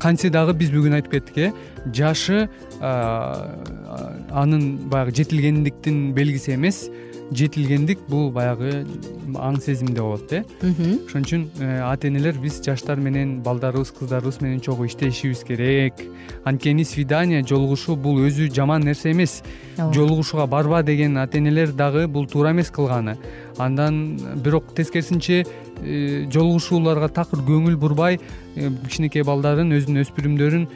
кантсе 0.03 0.29
дагы 0.33 0.53
биз 0.59 0.71
бүгүн 0.73 0.97
айтып 0.99 1.13
кеттик 1.15 1.37
э? 1.37 1.51
Жашы 1.95 2.49
анын 2.81 4.63
баягы 4.91 5.15
жетилгендиктин 5.15 6.11
белгиси 6.17 6.55
эмес. 6.57 6.89
Жетилгендик 7.33 7.99
бул 8.09 8.27
баягы 8.35 8.83
аң 9.39 9.61
сезимде 9.63 10.01
болот 10.03 10.33
э? 10.35 10.43
Ошон 11.07 11.23
үчүн 11.23 11.45
э, 11.63 11.79
ата 11.87 12.07
энелер 12.09 12.35
биз 12.37 12.59
жаштар 12.61 12.99
менен 12.99 13.41
балдарыбыз 13.45 13.93
кыздарыбыз 13.95 14.41
менен 14.43 14.59
чогуу 14.61 14.85
иштешибиз 14.85 15.45
керек. 15.47 15.93
Анткени 16.43 16.83
свидание 16.83 17.41
жолугушуу 17.41 17.95
бул 17.95 18.19
өзү 18.27 18.51
жаман 18.53 18.83
нерсе 18.83 19.11
эмес. 19.15 19.41
Жолугушууга 19.77 20.45
барба 20.47 20.83
деген 20.83 21.17
ата 21.17 21.37
энелер 21.39 21.71
дагы 21.71 22.07
бул 22.07 22.27
туура 22.27 22.51
эмес 22.51 22.69
кылганы. 22.69 23.17
Андан 23.57 24.19
бирок 24.43 24.75
тескерисинче 24.75 25.45
жолугушууларга 26.33 27.09
такыр 27.13 27.43
көңүл 27.47 27.75
бурбай 27.79 28.19
э, 28.55 28.69
кичинекей 28.85 29.23
балдарын 29.27 29.73
өзүнүн 29.75 30.03
өспүрүмдөрүн 30.05 30.67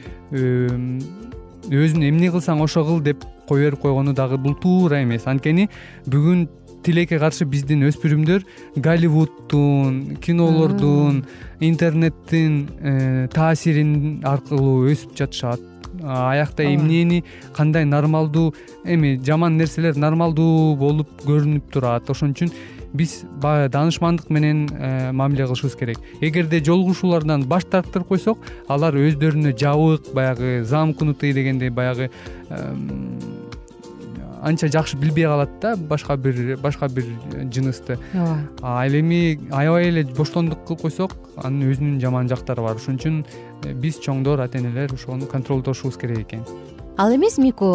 өзүң 1.67 2.05
эмне 2.07 2.31
кылсаң 2.31 2.61
ошо 2.63 2.83
кыл 2.87 3.01
деп 3.03 3.25
кое 3.47 3.67
берип 3.67 3.81
койгону 3.81 4.13
дагы 4.13 4.37
бул 4.37 4.55
туура 4.55 5.01
эмес. 5.03 5.27
Анткени 5.27 5.67
бүгүн 6.07 6.47
тилекке 6.83 7.19
каршы 7.19 7.45
биздин 7.45 7.85
өспүрүмдөр 7.87 8.45
голливуддун 8.83 10.17
кинолордун 10.23 11.23
интернеттин 11.59 12.61
э, 12.79 13.27
таасирин 13.33 14.21
аркылуу 14.23 14.87
өсүп 14.91 15.17
жатышат. 15.17 15.63
Аякта 16.03 16.63
эмнени 16.63 17.23
кандай 17.55 17.85
нормалдуу 17.85 18.53
эми 18.85 19.17
жаман 19.25 19.57
нерселер 19.57 19.97
нормалдуу 19.97 20.75
болуп 20.75 21.09
көрүнүп 21.25 21.71
турат. 21.73 22.09
Ошон 22.09 22.35
үчүн 22.35 22.51
биз 22.97 23.23
баягы 23.41 23.71
даанышмандык 23.73 24.29
менен 24.29 24.67
э, 24.71 25.11
мамиле 25.11 25.45
кылышыбыз 25.45 25.77
керек. 25.77 25.99
Эгерде 26.21 26.63
жолугушуулардан 26.63 27.45
баш 27.47 27.65
тартырып 27.65 28.07
койсок 28.07 28.39
алар 28.67 28.97
өздөрүнө 28.97 29.53
жабык 29.57 30.13
баягы 30.13 30.63
замкнутый 30.65 31.33
дегендей 31.33 31.69
баягы 31.69 32.09
анча 34.41 34.67
жакшы 34.67 34.97
билбей 34.97 35.25
калат 35.25 35.49
да 35.61 35.75
башка 35.75 36.17
бир 36.17 36.57
башка 36.57 36.87
бир 36.87 37.05
жынысты. 37.51 37.97
Ооба. 38.13 38.39
Ал 38.61 38.99
эми 38.99 39.39
аябай 39.51 39.89
эле 39.89 40.03
боштондук 40.03 40.65
кылып 40.67 40.81
койсок 40.81 41.15
анын 41.35 41.71
өзүнүн 41.71 41.99
жаман 42.01 42.29
жактары 42.29 42.61
бар. 42.61 42.75
Ошон 42.77 42.97
үчүн 42.97 43.23
э, 43.65 43.73
биз 43.73 43.99
чоңдор 44.03 44.41
ата 44.43 44.59
энелер 44.59 44.93
ошону 44.93 45.27
контролдошубуз 45.27 45.97
керек 45.97 46.27
экен 46.27 46.45
ал 46.97 47.13
эмес 47.13 47.35
мику 47.37 47.67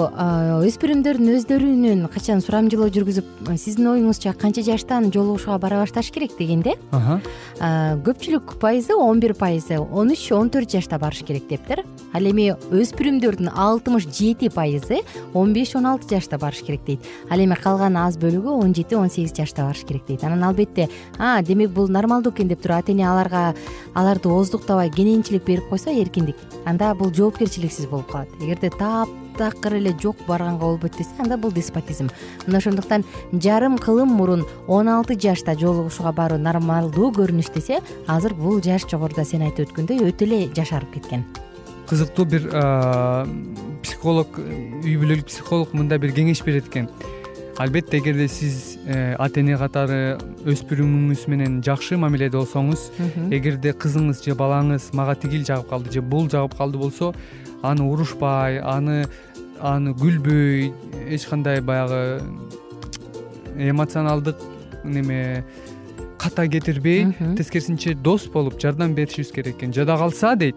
өспүрүмдөрдүн 0.66 1.28
өздөрүнүн 1.36 2.00
качан 2.10 2.40
сурамжылоо 2.42 2.90
жүргүзүп 2.90 3.52
сиздин 3.54 3.92
оюңузча 3.92 4.32
канча 4.34 4.64
жаштан 4.66 5.12
жолугушууга 5.14 5.60
бара 5.62 5.78
башташ 5.78 6.10
керек 6.10 6.34
дегенде 6.40 6.74
көпчүлүк 7.60 8.56
пайызы 8.58 8.98
он 8.98 9.22
бир 9.22 9.36
пайызы 9.38 9.78
он 9.78 10.10
үч 10.10 10.26
он 10.34 10.50
төрт 10.50 10.74
жашта 10.74 10.98
барыш 10.98 11.22
керек 11.22 11.46
дептир 11.46 11.84
ал 12.12 12.26
эми 12.28 12.50
өспүрүмдөрдүн 12.74 13.52
алтымыш 13.54 14.08
жети 14.10 14.50
пайызы 14.52 15.00
он 15.34 15.52
беш 15.54 15.76
он 15.76 15.86
алты 15.86 16.16
жашта 16.16 16.38
барыш 16.38 16.62
керек 16.66 16.84
дейт. 16.84 17.00
Ал 17.30 17.40
эми 17.40 17.56
калган 17.56 17.96
аз 17.96 18.18
бөлүгү 18.20 18.52
он 18.52 18.74
жети 18.74 18.94
он 18.94 19.10
сегиз 19.10 19.32
жашта 19.36 19.64
барыш 19.64 19.84
керек 19.88 20.04
дейт. 20.06 20.24
Анан 20.24 20.44
албетте 20.44 20.88
а 21.18 21.40
демек 21.42 21.70
бул 21.70 21.88
нормалдуу 21.88 22.32
экен 22.32 22.48
деп 22.48 22.60
туруп 22.62 22.82
ата 22.82 22.92
эне 22.92 23.08
аларга 23.08 23.54
аларды 23.94 24.28
ооздуктабай 24.28 24.90
кененчилик 24.90 25.44
берип 25.44 25.68
койсо 25.68 25.90
эркиндик. 25.90 26.36
Анда 26.66 26.94
бул 26.94 27.12
жоопкерчиликсиз 27.14 27.86
болуп 27.86 28.10
калат. 28.12 28.28
Эгерде 28.40 28.70
таптакыр 29.32 29.74
эле 29.74 29.94
жок 30.00 30.16
барганга 30.26 30.64
болбойт 30.64 30.96
десе 30.96 31.10
анда 31.18 31.36
бул 31.36 31.52
деспотизм. 31.52 32.10
Мына 32.46 32.58
ошондуктан 32.58 33.04
жарым 33.32 33.78
кылым 33.78 34.08
мурун 34.08 34.44
он 34.68 34.88
алты 34.88 35.18
жашта 35.18 35.54
жолугушууга 35.54 36.12
баруу 36.12 36.38
нормалдуу 36.38 37.12
көрүнүш 37.12 37.52
десе 37.54 37.80
азыр 38.06 38.34
бул 38.34 38.62
жаш 38.62 38.86
жогоруда 38.90 39.24
сен 39.24 39.42
айтып 39.42 39.70
өткөндөй 39.70 40.04
өтө 40.08 40.26
эле 40.26 40.48
жашарып 40.54 40.94
кеткен. 40.94 41.24
Кызыктуу 41.88 42.24
бир 42.24 42.46
психолог 43.82 44.38
үй 44.38 44.96
бүлөлүк 44.96 45.26
психолог 45.26 45.74
мындай 45.74 45.98
бир 45.98 46.14
кеңеш 46.14 46.44
берет 46.44 46.68
экен. 46.68 46.88
Албетте 47.58 47.98
эгерде 47.98 48.28
сиз 48.28 48.78
э, 48.86 49.14
ата 49.20 49.42
эне 49.42 49.58
катары 49.60 50.16
өспүрүмүңүз 50.48 51.26
менен 51.28 51.58
жакшы 51.62 51.98
мамиледе 52.00 52.38
болсоңуз 52.38 52.86
эгерде 53.28 53.74
кызыңыз 53.76 54.22
же 54.24 54.32
балаңыз 54.38 54.88
мага 54.96 55.14
тигил 55.20 55.44
жагып 55.44 55.68
калды 55.68 55.92
же 55.92 56.00
бул 56.00 56.30
жагып 56.32 56.56
калды 56.56 56.80
болсо 56.80 57.12
аны 57.62 57.86
урушпай 57.86 58.58
аны 58.58 59.04
аны 59.60 59.94
күлбөй 59.94 60.72
эч 61.08 61.26
кандай 61.30 61.60
баягы 61.60 62.22
эмоционалдык 63.56 64.36
неме 64.84 65.44
ката 66.18 66.46
кетирбей 66.48 67.06
тескерисинче 67.36 67.94
дос 67.94 68.26
болуп 68.26 68.60
жардам 68.60 68.94
беришибиз 68.94 69.32
керек 69.32 69.56
экен. 69.56 69.72
Жада 69.72 69.96
калса 69.98 70.34
дейт 70.36 70.56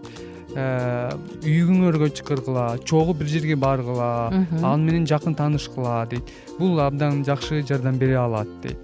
э, 0.54 1.10
үйүңөргө 1.42 2.10
чакыргыла 2.18 2.78
чогуу 2.84 3.14
бир 3.14 3.26
жерге 3.30 3.56
баргыла 3.56 4.30
ал 4.62 4.78
менен 4.78 5.06
жакын 5.06 5.34
таанышкыла 5.34 6.06
дейт. 6.10 6.30
Бул 6.58 6.80
абдан 6.80 7.24
жакшы 7.24 7.62
жардам 7.66 7.98
бере 7.98 8.16
алат 8.18 8.48
дейт. 8.62 8.78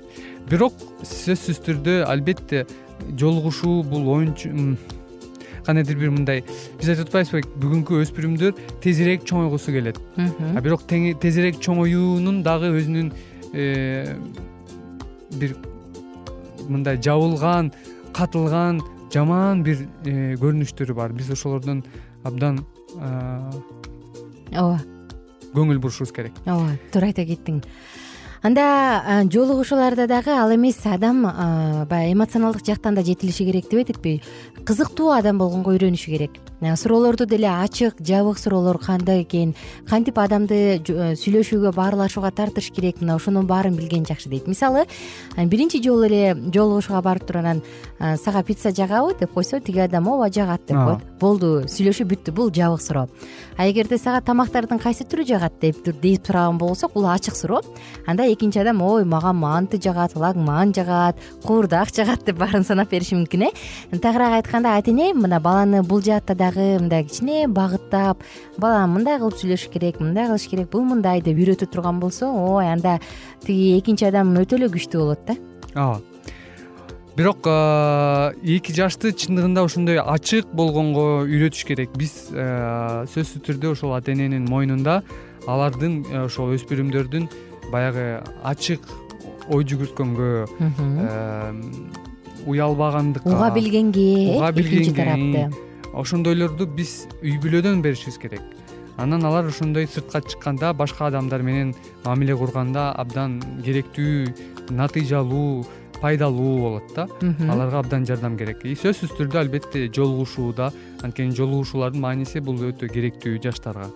Бирок 0.50 0.74
сөзсүз 1.06 1.62
түрдө 1.66 2.02
албетте 2.04 2.66
жолугушуу 3.18 3.82
бул 3.82 4.10
кандайдыр 5.66 5.98
бир 5.98 6.12
мындай. 6.14 6.42
Биз 6.78 6.92
айтып 6.92 7.08
атпайбызбы 7.08 7.42
бүгүнкү 7.62 8.00
өспүрүмдөр 8.04 8.54
тезирээк 8.84 9.26
чоңойгусу 9.28 9.74
келет. 9.74 10.00
А 10.16 10.60
бирок 10.64 10.86
тезирээк 10.88 11.60
чоңоюунун 11.62 12.42
дагы 12.46 12.72
өзүнүн 12.78 13.12
э, 13.52 14.16
бир 15.38 15.56
мындай 16.68 17.00
жабылган 17.02 17.72
катылган 18.16 18.82
жаман 19.12 19.62
бир 19.66 19.86
э, 20.04 20.34
көрүнүштөрү 20.40 20.96
бар. 20.98 21.12
Биз 21.12 21.30
ошолордон 21.34 21.84
абдан 22.24 22.64
ооба. 24.52 24.80
көңүл 25.52 25.78
бурушубуз 25.78 26.12
керек. 26.12 26.36
Ооба 26.46 26.76
туура 26.92 27.12
айта 27.12 27.26
кеттиң 27.28 27.62
анда 28.42 29.24
жолугушууларда 29.30 30.06
дагы 30.06 30.30
ал 30.30 30.54
эмес 30.54 30.80
адам 30.84 31.22
баягы 31.88 32.12
эмоционалдык 32.12 32.66
жактан 32.66 32.94
да 32.94 33.02
жетилиши 33.02 33.44
керек 33.44 33.70
дебедикпи 33.70 34.20
кызыктуу 34.66 35.10
адам 35.14 35.38
болгонго 35.38 35.70
үйрөнүшү 35.74 36.10
керек. 36.10 36.30
Суроолорду 36.76 37.26
деле 37.26 37.48
ачык 37.48 37.96
жабык 37.98 38.38
суроолор 38.38 38.78
кандай 38.78 39.22
экен 39.22 39.54
кантип 39.88 40.18
адамды 40.18 40.78
сүйлөшүүгө 40.82 41.72
баарлашууга 41.74 42.30
тартыш 42.30 42.70
керек 42.70 43.00
мына 43.00 43.16
ошонун 43.16 43.46
баарын 43.46 43.74
билген 43.74 44.06
жакшы 44.06 44.28
дейт. 44.28 44.46
Мисалы 44.46 44.86
биринчи 45.36 45.82
жолу 45.82 46.06
эле 46.06 46.34
жолугушууга 46.34 47.02
барып 47.02 47.26
туруп 47.26 47.42
анан 47.42 47.62
сага 47.98 48.42
пицца 48.42 48.70
жагабы 48.70 49.16
деп 49.18 49.32
койсо 49.34 49.58
тиги 49.58 49.80
адам 49.82 50.06
ооба 50.08 50.30
жагат 50.30 50.66
деп 50.66 50.76
коет. 50.76 51.02
Болду 51.18 51.64
сүйлөшүү 51.66 52.06
бүттү 52.06 52.30
бул 52.34 52.50
жабык 52.54 52.82
суроо. 52.82 53.08
А 53.58 53.66
эгерде 53.66 53.98
сага 53.98 54.20
тамактардын 54.22 54.78
кайсы 54.78 55.02
түрү 55.02 55.26
жагат 55.26 55.58
деп 55.60 55.82
деп 55.82 56.26
сураган 56.26 56.58
болсок 56.58 56.94
бул 56.94 57.10
ачык 57.10 57.34
суроо. 57.34 57.62
Анда 58.06 58.31
экинчи 58.32 58.58
адам 58.60 58.82
ой 58.82 59.04
мага 59.04 59.32
манты 59.32 59.80
жагат 59.82 60.16
лагман 60.16 60.72
жагат 60.74 61.16
куурдак 61.44 61.92
жагат 61.94 62.24
деп 62.26 62.38
баарын 62.38 62.64
санап 62.64 62.90
бериши 62.90 63.16
мүмкүн 63.16 63.46
э? 63.48 63.50
Тагыраак 63.98 64.38
айтканда 64.40 64.76
ата 64.76 64.90
эне 64.90 65.12
мына 65.14 65.40
баланы 65.40 65.82
бул 65.82 66.02
жаатта 66.02 66.34
дагы 66.34 66.78
мындай 66.80 67.04
кичине 67.04 67.48
багыттап 67.48 68.22
бала 68.58 68.86
мындай 68.86 69.18
кылып 69.18 69.36
сүйлөшүш 69.40 69.72
керек 69.72 70.00
мындай 70.00 70.26
кылыш 70.26 70.48
керек 70.50 70.70
бул 70.70 70.84
мындай 70.84 71.20
деп 71.20 71.38
үйрөтө 71.38 71.66
турган 71.66 72.00
болсо 72.00 72.30
ой 72.30 72.72
анда 72.72 72.98
тиги 73.44 73.78
экинчи 73.78 74.08
адам 74.08 74.34
өтө 74.36 74.60
эле 74.60 74.72
күчтүү 74.72 75.00
болот 75.02 75.26
да. 75.26 75.36
Ооба. 75.74 76.00
Бирок 77.12 77.44
эки 77.44 78.72
жашты 78.72 79.10
чындыгында 79.12 79.66
ошондой 79.66 79.98
ачык 80.00 80.48
болгонго 80.56 81.26
үйрөтүш 81.26 81.66
керек. 81.68 81.92
Биз 81.92 82.30
сөзсүз 82.32 83.42
түрдө 83.44 83.74
ошол 83.74 83.92
ата 83.98 84.14
эненин 84.14 84.46
мойнунда 84.48 85.02
алардын 85.46 86.02
э, 86.06 86.22
ошол 86.24 86.54
өспүрүмдөрдүн 86.56 87.28
баягы 87.72 88.22
ачык 88.44 88.84
ой 89.48 89.64
жүгүрткөнгө 89.64 90.30
уялбагандыкка 92.46 93.28
уга 93.28 93.50
билгенге 93.54 94.36
уга 94.36 94.52
билгенге. 94.52 94.82
экинчи 94.82 94.96
тарапты. 94.96 95.50
Ошондойлорду 95.92 96.66
биз 96.66 97.06
үй 97.22 97.38
бүлөдөн 97.42 97.82
беришибиз 97.84 98.18
керек. 98.18 98.42
Анан 98.96 99.24
алар 99.24 99.46
ошондой 99.48 99.86
сыртка 99.86 100.20
чыкканда 100.20 100.72
башка 100.74 101.06
адамдар 101.06 101.42
менен 101.42 101.74
мамиле 102.04 102.36
курганда 102.36 102.90
абдан 102.92 103.40
керектүү 103.64 104.70
натыйжалуу 104.70 105.64
пайдалуу 106.00 106.58
болот 106.60 106.94
да. 106.96 107.08
Аларга 107.48 107.78
абдан 107.80 108.06
жардам 108.06 108.36
керек. 108.38 108.64
И 108.64 108.74
сөзсүз 108.74 109.14
түрдө 109.18 109.38
албетте 109.44 109.86
жолугушууда 109.88 110.72
анткени 111.02 111.36
жолугушуулардын 111.36 112.00
мааниси 112.02 112.40
бул 112.40 112.58
өтө 112.58 112.88
керектүү 112.92 113.38
жаштарга 113.42 113.90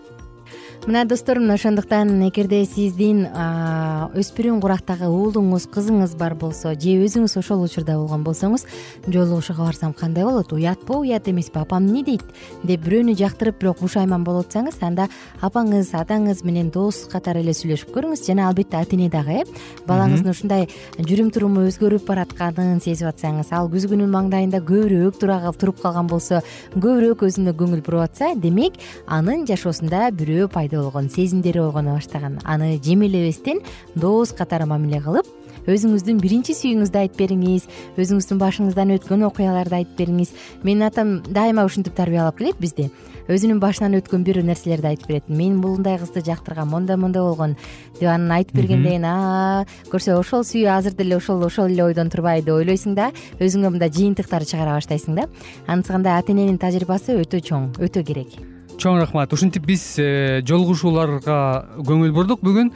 мына 0.85 1.05
достор 1.05 1.39
мына 1.41 1.55
ошондуктан 1.55 2.11
эгерде 2.29 2.65
сиздин 2.65 3.25
өспүрүм 3.27 4.61
курактагы 4.63 5.09
уулуңуз 5.09 5.67
кызыңыз 5.73 6.15
бар 6.19 6.37
болсо 6.39 6.75
же 6.75 6.95
өзүңүз 7.03 7.39
ошол 7.41 7.65
учурда 7.65 7.97
болгон 7.97 8.23
болсоңуз 8.27 8.67
жолугушууга 9.09 9.65
барсам 9.65 9.93
кандай 9.93 10.25
болот? 10.25 10.53
Уятпы 10.53 10.93
уят 10.95 11.29
эмеспи 11.29 11.59
апам 11.59 11.89
эмне 11.89 12.05
дейт? 12.05 12.23
Деп 12.63 12.85
бирөөнү 12.87 13.17
жактырып 13.19 13.59
бирок 13.61 13.81
бушайман 13.81 14.25
болуп 14.25 14.47
атсаңыз 14.47 14.79
анда 14.83 15.09
апаңыз 15.41 15.91
атаңыз 15.97 16.45
менен 16.45 16.71
дос 16.71 17.07
катары 17.11 17.41
эле 17.41 17.55
сүйлөшүп 17.57 17.91
көрүңүз. 17.95 18.27
Жана 18.27 18.49
албетте 18.49 18.77
ата 18.77 18.97
эне 18.97 19.09
дагы 19.11 19.43
э? 19.43 19.45
Балаңыздын 19.89 20.31
ушундай 20.31 20.69
жүрүм 20.99 21.33
туруму 21.35 21.67
өзгөрүп 21.67 22.07
баратканын 22.07 22.81
сезип 22.85 23.11
атсаңыз 23.11 23.53
ал 23.55 23.71
күзгүнүн 23.73 24.11
маңдайында 24.13 24.63
көбүрөөк 24.67 25.19
туруп 25.61 25.83
калган 25.83 26.07
болсо 26.11 26.43
көбүрөөк 26.75 27.27
өзүнө 27.27 27.55
көңүл 27.59 27.83
буруп 27.87 28.07
атса 28.07 28.33
демек 28.37 28.79
анын 29.07 29.47
жашоосунда 29.49 30.11
бирөө 30.17 30.49
пайда 30.67 30.83
болгон 30.83 31.09
сезимдери 31.09 31.61
ойгоно 31.61 31.95
баштаган. 31.95 32.39
Аны 32.45 32.81
жемелебестен 32.83 33.61
дос 33.95 34.33
катары 34.33 34.67
мамиле 34.67 35.01
кылып 35.01 35.27
өзүңүздүн 35.67 36.21
биринчи 36.23 36.55
сүйүүңүздү 36.55 36.99
айтып 37.01 37.19
бериңиз 37.19 37.67
өзүңүздүн 37.99 38.39
башыңыздан 38.39 38.95
өткөн 38.97 39.27
окуяларды 39.27 39.81
айтып 39.81 39.99
бериңиз. 39.99 40.33
Менин 40.63 40.87
атам 40.87 41.21
дайыма 41.27 41.65
ушинтип 41.67 41.95
тарбиялап 41.95 42.39
келет 42.39 42.59
бизди. 42.61 42.91
Өзүнүн 43.27 43.59
башынан 43.59 43.99
өткөн 43.99 44.23
бир 44.23 44.43
нерселерди 44.47 44.93
айтып 44.93 45.09
берет. 45.11 45.29
Мен 45.29 45.59
мындай 45.59 45.99
кызды 45.99 46.23
жактыргам 46.23 46.71
мондай 46.71 46.97
мондай 46.97 47.23
болгон 47.23 47.57
деп 47.99 48.09
анан 48.09 48.31
айтып 48.39 48.55
бергенден 48.63 49.03
кийин 49.03 49.91
көрсө 49.91 50.19
ошол 50.21 50.47
сүйүү 50.47 50.71
азыр 50.71 50.95
деле 50.95 51.19
ошол 51.19 51.43
ошол 51.43 51.67
эле 51.67 51.83
ойдон 51.91 52.11
турбайбы 52.11 52.47
деп 52.47 52.61
ойлойсуң 52.63 52.95
да 52.95 53.11
өзүңө 53.41 53.75
мындай 53.75 53.91
жыйынтыктар 53.91 54.47
чыгара 54.47 54.79
баштайсың 54.79 55.19
да. 55.19 55.31
Анысы 55.67 55.91
кандай 55.91 56.15
ата 56.15 56.31
эненин 56.31 56.59
тажрыйбасы 56.59 57.19
өтө 57.19 57.43
чоң 57.43 57.73
өтө 57.83 58.07
керек 58.07 58.56
чоң 58.81 59.01
рахмат. 59.01 59.33
Ушинтип 59.33 59.67
биз 59.67 59.85
э, 59.99 60.43
жолугушууларга 60.47 61.39
көңүл 61.87 62.13
бурдук. 62.17 62.45
Бүгүн 62.45 62.73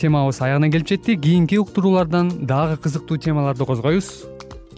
темабыз 0.00 0.40
аягына 0.44 0.70
келип 0.72 0.88
жетти. 0.88 1.16
Кийинки 1.16 1.58
уктуруулардан 1.62 2.32
дагы 2.46 2.78
кызыктуу 2.82 3.18
темаларды 3.18 3.66
козгойбуз. 3.68 4.10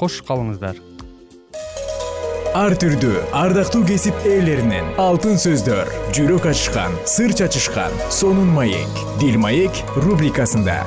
Кош 0.00 0.20
калыңыздар. 0.26 0.80
Ар 2.54 2.76
түрдүү 2.78 3.22
ардактуу 3.34 3.82
кесип 3.88 4.14
ээлеринен 4.30 4.92
алтын 5.02 5.40
сөздөр 5.42 5.90
жүрөк 6.14 6.46
ачышкан 6.52 6.94
сыр 7.02 7.34
чачышкан 7.34 7.98
сонун 8.14 8.54
маек 8.54 9.02
дил 9.18 9.40
маек 9.42 9.82
рубрикасында 9.98 10.78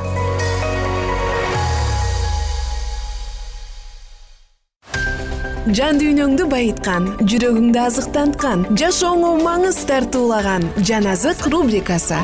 жан 5.76 5.98
дүйнөңдү 6.00 6.46
байыткан 6.48 7.08
жүрөгүңдү 7.28 7.80
азыктанткан 7.82 8.62
жашооңо 8.80 9.34
маңыз 9.44 9.80
тартуулаган 9.90 10.64
жан 10.88 11.10
азык 11.12 11.44
рубрикасы. 11.52 12.20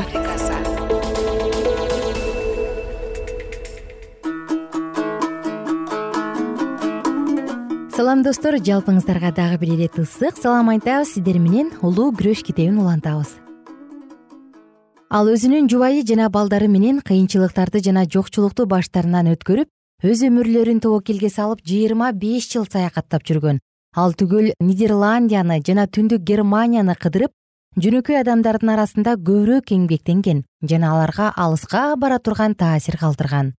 Салам 7.94 8.24
достор 8.24 8.60
жалпыңыздарга 8.64 9.34
дагы 9.36 9.60
бир 9.60 9.76
ирет 9.76 10.00
ысык. 10.00 10.40
Салам 10.40 10.72
айтабыз 10.74 11.16
сиздер 11.18 11.40
менен 11.40 11.74
улуу 11.82 12.12
күрөш 12.16 12.46
китебин 12.48 12.80
улантабыз. 12.80 13.36
Ал 15.14 15.28
өзүнүн 15.30 15.68
жубайы 15.70 16.06
жана 16.08 16.30
балдары 16.34 16.70
менен 16.72 17.04
кыйынчылыктарды 17.06 17.84
жана 17.86 18.08
жокчулукту 18.10 18.66
баштарынан 18.66 19.36
өткөрүп 19.36 19.73
өз 20.04 20.20
өмүрлөрүн 20.28 20.82
тобокелге 20.84 21.30
салып 21.32 21.62
жыйырма 21.64 22.10
беш 22.12 22.50
жыл 22.52 22.66
саякаттап 22.68 23.24
жүргөн. 23.24 23.62
Ал 23.96 24.12
түгүл 24.20 24.50
нидерландияны 24.60 25.62
жана 25.64 25.86
түндүк 25.88 26.26
германияны 26.28 26.96
кыдырып 27.00 27.32
жөнөкөй 27.80 28.20
адамдардын 28.20 28.74
арасында 28.74 29.14
көбүрөөк 29.16 29.72
эмгектенген 29.78 30.44
жана 30.60 30.92
аларга 30.92 31.30
алыска 31.46 31.96
бара 31.96 32.20
турган 32.20 32.52
таасир 32.54 32.98
калтырган. 33.00 33.54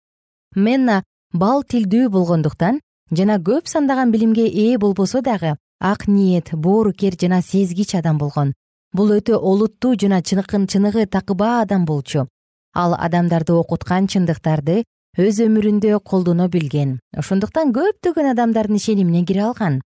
Менна 0.54 1.00
бал 1.32 1.64
тилдүү 1.64 2.10
болгондуктан 2.12 2.82
жана 3.10 3.38
көп 3.40 3.70
сандаган 3.72 4.12
билимге 4.12 4.44
ээ 4.44 4.76
болбосо 4.78 5.22
дагы 5.24 5.56
ак 5.80 6.06
ниет 6.08 6.52
боорукер 6.52 7.16
жана 7.20 7.40
сезгич 7.40 7.94
адам 7.94 8.18
болгон. 8.18 8.52
Бул 8.92 9.16
өтө 9.16 9.40
олуттуу 9.40 9.96
жана 9.96 10.20
чыныгы 10.20 11.06
такыба 11.06 11.62
адам 11.62 11.86
болчу. 11.86 12.28
Ал 12.74 12.94
адамдарды 12.98 13.54
окуткан 13.54 14.08
чындыктарды 14.08 14.84
өз 15.14 15.38
өмүрүндө 15.38 16.00
колдоно 16.02 16.48
билген. 16.50 16.98
Ошондуктан 17.14 17.70
көптөгөн 17.74 18.32
адамдардын 18.32 18.80
ишенимине 18.80 19.22
кире 19.24 19.44
алган. 19.46 19.80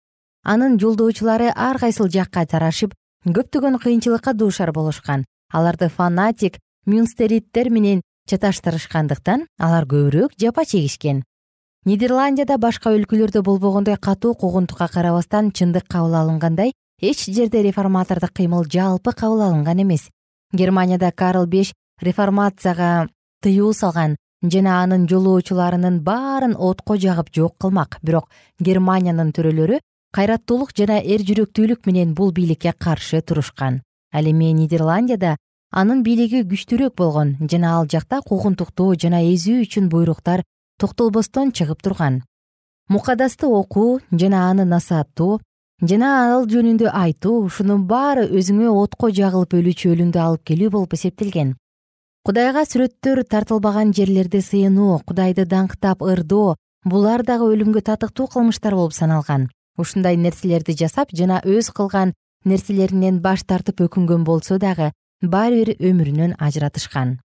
Анын 0.45 0.77
жолдоочулары 0.79 1.49
ар 1.49 1.79
кайсыл 1.81 2.11
жакка 2.13 2.45
тарашып 2.45 2.93
көптөгөн 3.25 3.79
кыйынчылыкка 3.81 4.35
дуушар 4.35 4.73
болушкан. 4.73 5.25
Аларды 5.51 5.89
фанатик 5.89 6.59
мюнстериттер 6.85 7.71
менен 7.71 8.03
чаташтырышкандыктан 8.29 9.47
алар 9.59 9.87
көбүрөөк 9.89 10.37
жапа 10.37 10.67
чегишкен. 10.69 11.23
Нидерландияда 11.85 12.59
башка 12.59 12.93
өлкөлөрдө 12.93 13.41
болбогондой 13.43 13.97
катуу 13.97 14.35
куугунтукка 14.35 14.89
карабастан 14.93 15.53
чындык 15.53 15.89
кабыл 15.89 16.15
алынгандай 16.21 16.73
эч 17.01 17.25
жерде 17.33 17.63
реформатордук 17.63 18.33
кыймыл 18.33 18.65
жалпы 18.69 19.13
кабыл 19.13 19.41
алынган 19.41 19.81
эмес. 19.81 20.11
Германияда 20.53 21.13
карл 21.13 21.47
беш 21.47 21.73
реформацияга 22.01 23.09
тыюу 23.41 23.73
салган 23.73 24.17
жана 24.53 24.83
анын 24.83 25.07
жолоочуларынын 25.09 26.01
баарын 26.05 26.55
отко 26.59 26.97
жагып 27.01 27.31
жок 27.33 27.57
кылмак. 27.59 27.99
Бирок 28.03 28.29
германиянын 28.61 29.33
төрөлөрү 29.33 29.81
кайраттуулук 30.15 30.75
жана 30.77 31.01
эр 31.01 31.25
жүрөктүүлүк 31.29 31.87
менен 31.87 32.15
бул 32.15 32.33
бийликке 32.33 32.73
каршы 32.73 33.23
турушкан. 33.23 33.81
Ал 34.13 34.29
эми 34.31 34.53
нидерландияда 34.53 35.37
анын 35.73 36.03
бийлиги 36.05 36.45
күчтүүрөөк 36.51 36.95
болгон 36.97 37.37
жана 37.51 37.79
ал 37.79 37.89
жакта 37.89 38.21
куугунтуктоо 38.29 38.95
жана 38.95 39.25
эзүү 39.33 39.65
үчүн 39.65 39.89
буйруктар 39.89 40.45
токтолбостон 40.79 41.53
чыгып 41.53 41.83
турган. 41.83 42.23
Мукадасты 42.89 43.47
окуу 43.47 44.01
жана 44.13 44.51
аны 44.51 44.65
насааттоо 44.65 45.41
жана 45.81 46.15
ал 46.37 46.47
жөнүндө 46.47 46.93
айтуу 46.93 47.47
ушунун 47.49 47.87
баары 47.89 48.29
өзүңө 48.29 48.71
отко 48.85 49.11
жагылып 49.11 49.57
өлүүчү 49.59 49.95
өлүмдү 49.97 50.21
алып 50.21 50.45
келүү 50.53 50.71
болуп 50.71 50.95
эсептелген 50.95 51.57
кудайга 52.25 52.63
сүрөттөр 52.65 53.21
тартылбаган 53.29 53.91
жерлерди 53.93 54.41
сыйынуу 54.41 55.03
кудайды 55.05 55.45
даңктап 55.45 56.01
ырдоо 56.01 56.55
булар 56.89 57.21
дагы 57.21 57.51
өлүмгө 57.53 57.83
татыктуу 57.85 58.31
кылмыштар 58.33 58.73
болуп 58.73 58.95
саналган. 58.97 59.51
Ушундай 59.77 60.17
нерселерди 60.17 60.73
жасап 60.73 61.13
жана 61.13 61.43
өз 61.45 61.69
кылган 61.77 62.15
нерселеринен 62.49 63.21
баш 63.21 63.45
тартып 63.45 63.85
өкүнгөн 63.85 64.25
болсо 64.25 64.57
дагы 64.57 64.93
баары 65.21 65.61
бир 65.61 65.77
өмүрүнөн 65.91 66.39
ажыратышкан. 66.41 67.19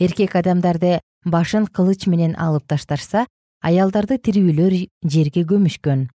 Эркек 0.00 0.34
адамдарды 0.34 0.98
башын 1.24 1.70
кылыч 1.70 2.08
менен 2.10 2.34
алып 2.34 2.66
ташташса 2.66 3.28
аялдарды 3.62 4.18
тирүүлөр 4.18 4.78
жерге 5.06 5.46
көмүшкөн. 5.46 6.08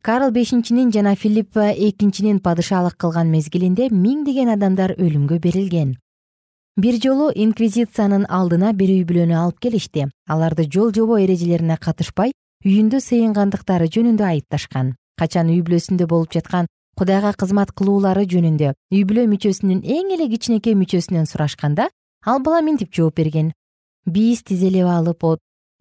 Карл 0.00 0.30
бешинчинин 0.32 0.90
жана 0.90 1.16
филиппа 1.16 1.68
экинчинин 1.76 2.40
падышалык 2.40 2.96
кылган 2.96 3.28
мезгилинде 3.28 3.90
миңдеген 3.92 4.56
адамдар 4.56 4.96
өлүмгө 4.96 5.42
берилген 5.42 5.98
бир 6.78 6.94
жолу 7.02 7.32
инквизициянын 7.34 8.28
алдына 8.30 8.70
бир 8.70 8.92
үй 8.94 9.02
бүлөнү 9.02 9.34
алып 9.34 9.58
келишти. 9.64 10.04
Аларды 10.30 10.68
жол 10.70 10.92
жобо 10.94 11.16
эрежелерине 11.18 11.74
катышпай 11.76 12.30
үйүндө 12.62 13.00
сыйынгандыктары 13.02 13.88
жөнүндө 13.90 14.24
айыпташкан. 14.28 14.94
Качан 15.18 15.50
үй 15.50 15.58
бүлөсүндө 15.66 16.06
болуп 16.06 16.30
жаткан 16.36 16.70
кудайга 16.94 17.32
кызмат 17.34 17.74
кылуулары 17.74 18.28
жөнүндө 18.30 18.72
үй 18.94 19.02
бүлө 19.10 19.26
мүчөсүнүн 19.34 19.82
эң 19.82 20.14
эле 20.14 20.30
кичинекей 20.30 20.78
мүчөсүнөн 20.78 21.26
сурашканда 21.26 21.90
ал 22.22 22.42
бала 22.46 22.62
мынтип 22.62 22.94
жооп 22.94 23.18
берген. 23.18 23.52
Биз 24.06 24.44
тизелеп 24.46 24.86
алып 24.86 25.26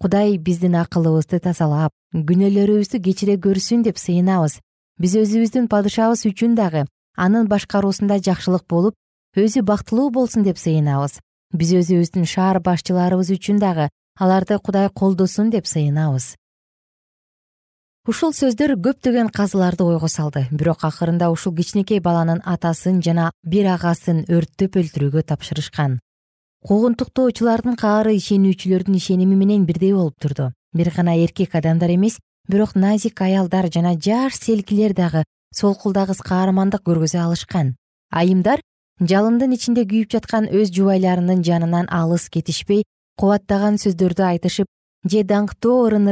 кудай 0.01 0.37
биздин 0.37 0.81
акылыбызды 0.81 1.39
тазалап 1.39 1.93
күнөөлөрүбүздү 2.13 3.01
кечире 3.05 3.37
көрсүн 3.37 3.85
деп 3.85 3.97
сыйынабыз. 4.01 4.59
Биз 4.97 5.13
өзүбүздүн 5.13 5.69
падышабыз 5.69 6.25
үчүн 6.25 6.55
дагы 6.57 6.85
анын 7.17 7.47
башкаруусунда 7.49 8.17
жакшылык 8.17 8.65
болуп 8.69 8.93
өзү 9.37 9.61
бактылуу 9.61 10.09
болсун 10.09 10.43
деп 10.43 10.57
сыйынабыз. 10.57 11.19
Биз 11.53 11.71
өзүбүздүн 11.77 12.25
шаар 12.25 12.59
башчыларыбыз 12.59 13.29
үчүн 13.37 13.61
дагы 13.61 13.87
аларды 14.19 14.57
кудай 14.59 14.89
колдосун 14.89 15.51
деп 15.53 15.69
сыйынабыз. 15.69 16.33
Ушул 18.07 18.31
сөздөр 18.31 18.77
көптөгөн 18.79 19.29
казыларды 19.35 19.83
ойго 19.83 20.07
салды. 20.07 20.45
Бирок 20.51 20.85
акырында 20.87 21.29
ушул 21.29 21.53
кичинекей 21.55 21.99
баланын 21.99 22.39
атасын 22.45 23.01
жана 23.03 23.31
бир 23.43 23.67
агасын 23.73 24.23
өрттөп 24.31 24.79
өлтүрүүгө 24.79 25.25
тапшырышкан. 25.27 25.99
Куугунтуктоочулардын 26.67 27.75
каары 27.75 28.15
ишенүүчүлөрдүн 28.15 28.95
ишеними 28.95 29.35
менен 29.35 29.65
бирдей 29.67 29.91
болуп 29.93 30.15
турду. 30.23 30.53
Бир 30.73 30.91
гана 30.95 31.17
эркек 31.19 31.53
адамдар 31.55 31.91
эмес 31.93 32.17
бирок 32.47 32.75
назик 32.75 33.21
аялдар 33.21 33.67
жана 33.71 33.93
жаш 33.99 34.39
селкилер 34.39 34.95
дагы 34.95 35.25
солкулдагыс 35.53 36.23
каармандык 36.23 36.87
көргөзө 36.87 37.19
алышкан. 37.19 37.75
Айымдар 38.09 38.63
жалындын 38.99 39.53
ичинде 39.53 39.83
күйүп 39.85 40.09
жаткан 40.15 40.47
өз 40.49 40.71
жубайларынын 40.73 41.43
жанынан 41.45 41.85
алыс 41.93 42.29
кетишпей 42.33 42.83
кубаттаган 43.21 43.77
сөздөрдү 43.77 44.23
айтышып 44.25 44.67
же 45.05 45.23
даңктоо 45.23 45.85
ырын 45.87 46.09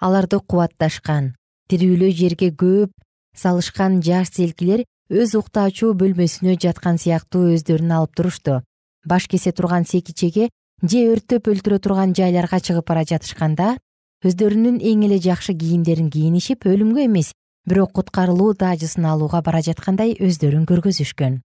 аларды 0.00 0.40
кубатташкан. 0.40 1.34
Тирүүлөй 1.68 2.12
жерге 2.12 2.50
көп 2.50 2.92
салышкан 3.36 4.00
жаш 4.02 4.32
селкилер 4.36 4.84
өз 5.10 5.34
уктаа 5.36 5.68
ачуу 5.68 5.92
бөлмөсүнө 5.94 6.56
жаткан 6.60 6.98
сыяктуу 6.98 7.54
өздөрүн 7.54 7.92
алып 7.92 8.16
турушту. 8.16 8.62
Баш 9.04 9.28
кесе 9.28 9.52
турган 9.52 9.84
секичеге 9.84 10.48
же 10.82 11.04
өрттөп 11.12 11.48
өлтүрө 11.52 11.78
турган 11.80 12.14
жайларга 12.16 12.60
чыгып 12.60 12.88
бара 12.88 13.04
жатышканда 13.04 13.76
өздөрүнүн 14.24 14.80
эң 14.80 15.04
эле 15.08 15.20
жакшы 15.20 15.54
кийимдерин 15.54 16.10
кийинишип 16.10 16.64
өлүмгө 16.64 17.04
эмес 17.08 17.32
бирок 17.68 17.92
куткарылуу 17.92 18.54
таажысын 18.54 19.04
алууга 19.04 19.40
бара 19.44 19.60
жаткандай 19.64 20.16
өздөрүн 20.16 20.66
көргөзүшкөн 20.68 21.40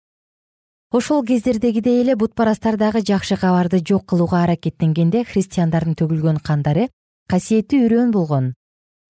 ошол 0.91 1.23
кездердегидей 1.25 2.01
эле 2.01 2.15
бутпарастар 2.15 2.77
дагы 2.77 3.01
жакшы 3.01 3.35
кабарды 3.37 3.81
жок 3.81 4.05
кылууга 4.05 4.43
аракеттенгенде 4.43 5.23
христиандардын 5.25 5.95
төгүлгөн 5.97 6.37
кандары 6.39 6.89
касиеттүү 7.27 7.85
үрөөн 7.87 8.11
болгон. 8.13 8.53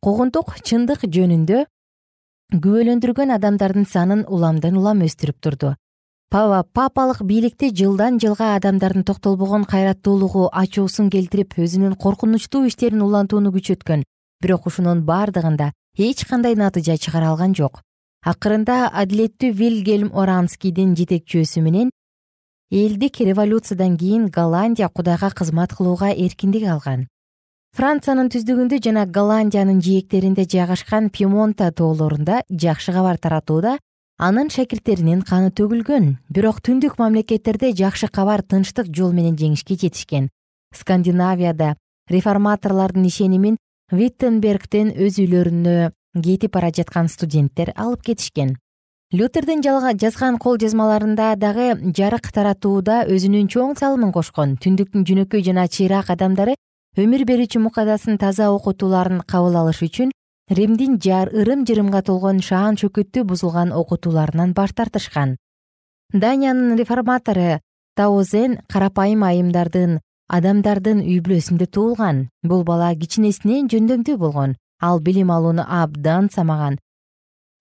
Куугунтук 0.02 0.56
чындык 0.64 1.04
жөнүндө 1.04 1.66
күбөлөндүргөн 2.54 3.36
адамдардын 3.36 3.86
санын 3.86 4.24
уламдан 4.28 4.78
улам 4.78 5.04
өстүрүп 5.04 5.42
турду. 5.42 5.76
Папа 6.30 6.64
папалык 6.64 7.22
бийликти 7.24 7.72
жылдан 7.76 8.20
жылга 8.20 8.56
адамдардын 8.56 9.04
токтолбогон 9.04 9.66
кайраттуулугу 9.66 10.50
ачуусун 10.52 11.10
келтирип 11.10 11.58
өзүнүн 11.60 11.96
коркунучтуу 11.96 12.66
иштерин 12.66 13.02
улантууну 13.02 13.52
күчөткөн. 13.52 14.04
Бирок 14.42 14.66
ушунун 14.68 15.04
бардыгында 15.06 15.74
эч 15.98 16.26
кандай 16.26 16.56
натыйжа 16.56 16.98
чыгара 16.98 17.30
алган 17.30 17.54
жок 17.54 17.82
акырында 18.26 18.90
адилеттүү 19.02 19.52
вильгельм 19.54 20.10
оранскийдин 20.18 20.96
жетекчөөсү 20.98 21.62
менен 21.62 21.92
элдик 22.72 23.20
революциядан 23.22 23.98
кийин 24.02 24.30
голландия 24.34 24.90
кудайга 24.90 25.30
кызмат 25.30 25.76
кылууга 25.78 26.10
эркиндик 26.10 26.66
алган. 26.66 27.06
Франциянын 27.78 28.32
түздүгүндө 28.34 28.80
жана 28.82 29.06
голландиянын 29.06 29.82
жээктеринде 29.84 30.48
жайгашкан 30.50 31.10
пимонта 31.10 31.70
тоолорунда 31.72 32.42
жакшы 32.50 32.94
кабар 32.96 33.20
таратууда 33.22 33.78
анын 34.18 34.50
шакирттеринин 34.50 35.22
каны 35.22 35.52
төгүлгөн. 35.52 36.18
Бирок 36.30 36.64
түндүк 36.66 36.98
мамлекеттерде 36.98 37.74
жакшы 37.76 38.08
кабар 38.08 38.42
тынчтык 38.42 38.90
жол 38.90 39.12
менен 39.14 39.36
жеңишке 39.36 39.76
жетишкен. 39.76 40.30
Скандинавияда 40.74 41.76
реформаторлордун 42.10 43.06
ишенимин 43.06 43.60
виттенбергден 43.92 44.96
өз 44.96 45.20
үйлөрүнө 45.22 45.92
кетип 46.24 46.54
бара 46.54 46.72
жаткан 46.72 47.08
студенттер 47.10 47.74
алып 47.76 48.02
кетишкен. 48.02 48.56
Лютердин 49.14 49.62
жазган 49.62 50.38
кол 50.38 50.58
жазмаларында 50.58 51.36
дагы 51.36 51.76
жарык 51.96 52.32
таратууда 52.34 53.06
өзүнүн 53.06 53.48
чоң 53.48 53.76
салымын 53.78 54.12
кошкон. 54.12 54.58
Түндүктүн 54.58 55.06
жөнөкөй 55.06 55.44
жана 55.46 55.68
чыйраак 55.68 56.10
адамдары 56.10 56.56
өмүр 56.98 57.26
берүүчү 57.30 57.62
мукадасын 57.62 58.18
таза 58.18 58.50
окутууларын 58.56 59.22
кабыл 59.28 59.56
алыш 59.62 59.84
үчүн 59.86 60.12
римдин 60.50 60.98
ырым 61.00 61.66
жырымга 61.68 62.02
толгон 62.02 62.42
шаан 62.42 62.78
шөкөттүү 62.78 63.24
бузулган 63.24 63.72
окутууларынан 63.72 64.54
баш 64.54 64.74
тартышкан. 64.74 65.38
Даниянын 66.14 66.78
реформатору 66.78 67.60
таозен 67.96 68.60
карапайым 68.68 69.24
айымдардын 69.24 70.00
адамдардын 70.28 71.00
үй 71.06 71.20
бүлөсүндө 71.22 71.68
туулган 71.68 72.30
бул 72.44 72.64
бала 72.64 72.94
кичинесинен 72.96 73.68
жөндөмдүү 73.70 74.18
болгон 74.18 74.56
ал 74.88 75.00
билим 75.00 75.32
алууну 75.32 75.64
абдан 75.68 76.30
самаган. 76.30 76.78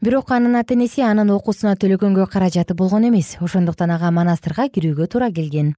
Бирок 0.05 0.31
анын 0.31 0.57
ата 0.61 0.75
энеси 0.75 1.01
анын 1.01 1.31
окуусуна 1.31 1.77
төлөгөнгө 1.81 2.27
каражаты 2.33 2.75
болгон 2.75 3.09
эмес. 3.09 3.37
Ошондуктан 3.41 3.91
ага 3.91 4.11
монастырга 4.11 4.69
кирүүгө 4.69 5.07
туура 5.09 5.31
келген. 5.33 5.73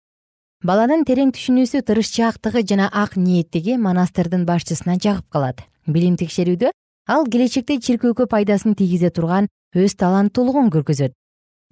Баланын 0.65 1.05
терең 1.07 1.31
түшүнүүсү 1.37 1.85
тырышчаактыгы 1.87 2.65
жана 2.67 2.89
ак 2.93 3.15
ниеттиги 3.17 3.77
монастырдын 3.77 4.47
башчысына 4.49 4.97
жагып 4.99 5.29
калат. 5.31 5.63
Билим 5.87 6.17
текшерүүдө 6.17 6.73
ал 7.07 7.29
келечекте 7.31 7.79
чиркөөгө 7.79 8.27
пайдасын 8.27 8.75
тийгизе 8.75 9.11
турган 9.11 9.47
өз 9.77 9.95
таланттуулугун 10.01 10.73
көргөзөт. 10.75 11.13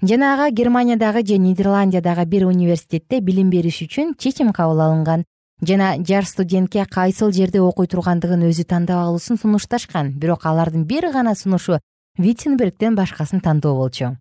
Жана 0.02 0.34
ага 0.34 0.50
германиядагы 0.50 1.26
же 1.26 1.38
нидерландиядагы 1.38 2.24
бир 2.26 2.46
университетте 2.46 3.20
билим 3.20 3.50
бериш 3.50 3.80
үчүн 3.82 4.14
чечим 4.18 4.52
кабыл 4.52 4.80
алынган 4.84 5.24
жана 5.62 5.96
жаш 5.98 6.28
студентке 6.28 6.84
кайсыл 6.84 7.32
жерде 7.32 7.60
окуй 7.60 7.86
тургандыгын 7.86 8.42
өзү 8.50 8.64
тандап 8.64 9.06
алуусун 9.06 9.38
сунушташкан. 9.38 10.12
Бирок 10.18 10.46
алардын 10.46 10.84
бир 10.84 11.10
гана 11.12 11.34
сунушу 11.34 11.78
виттенбергден 12.18 12.94
башкасын 12.94 13.40
тандоо 13.40 13.76
болчу. 13.76 14.16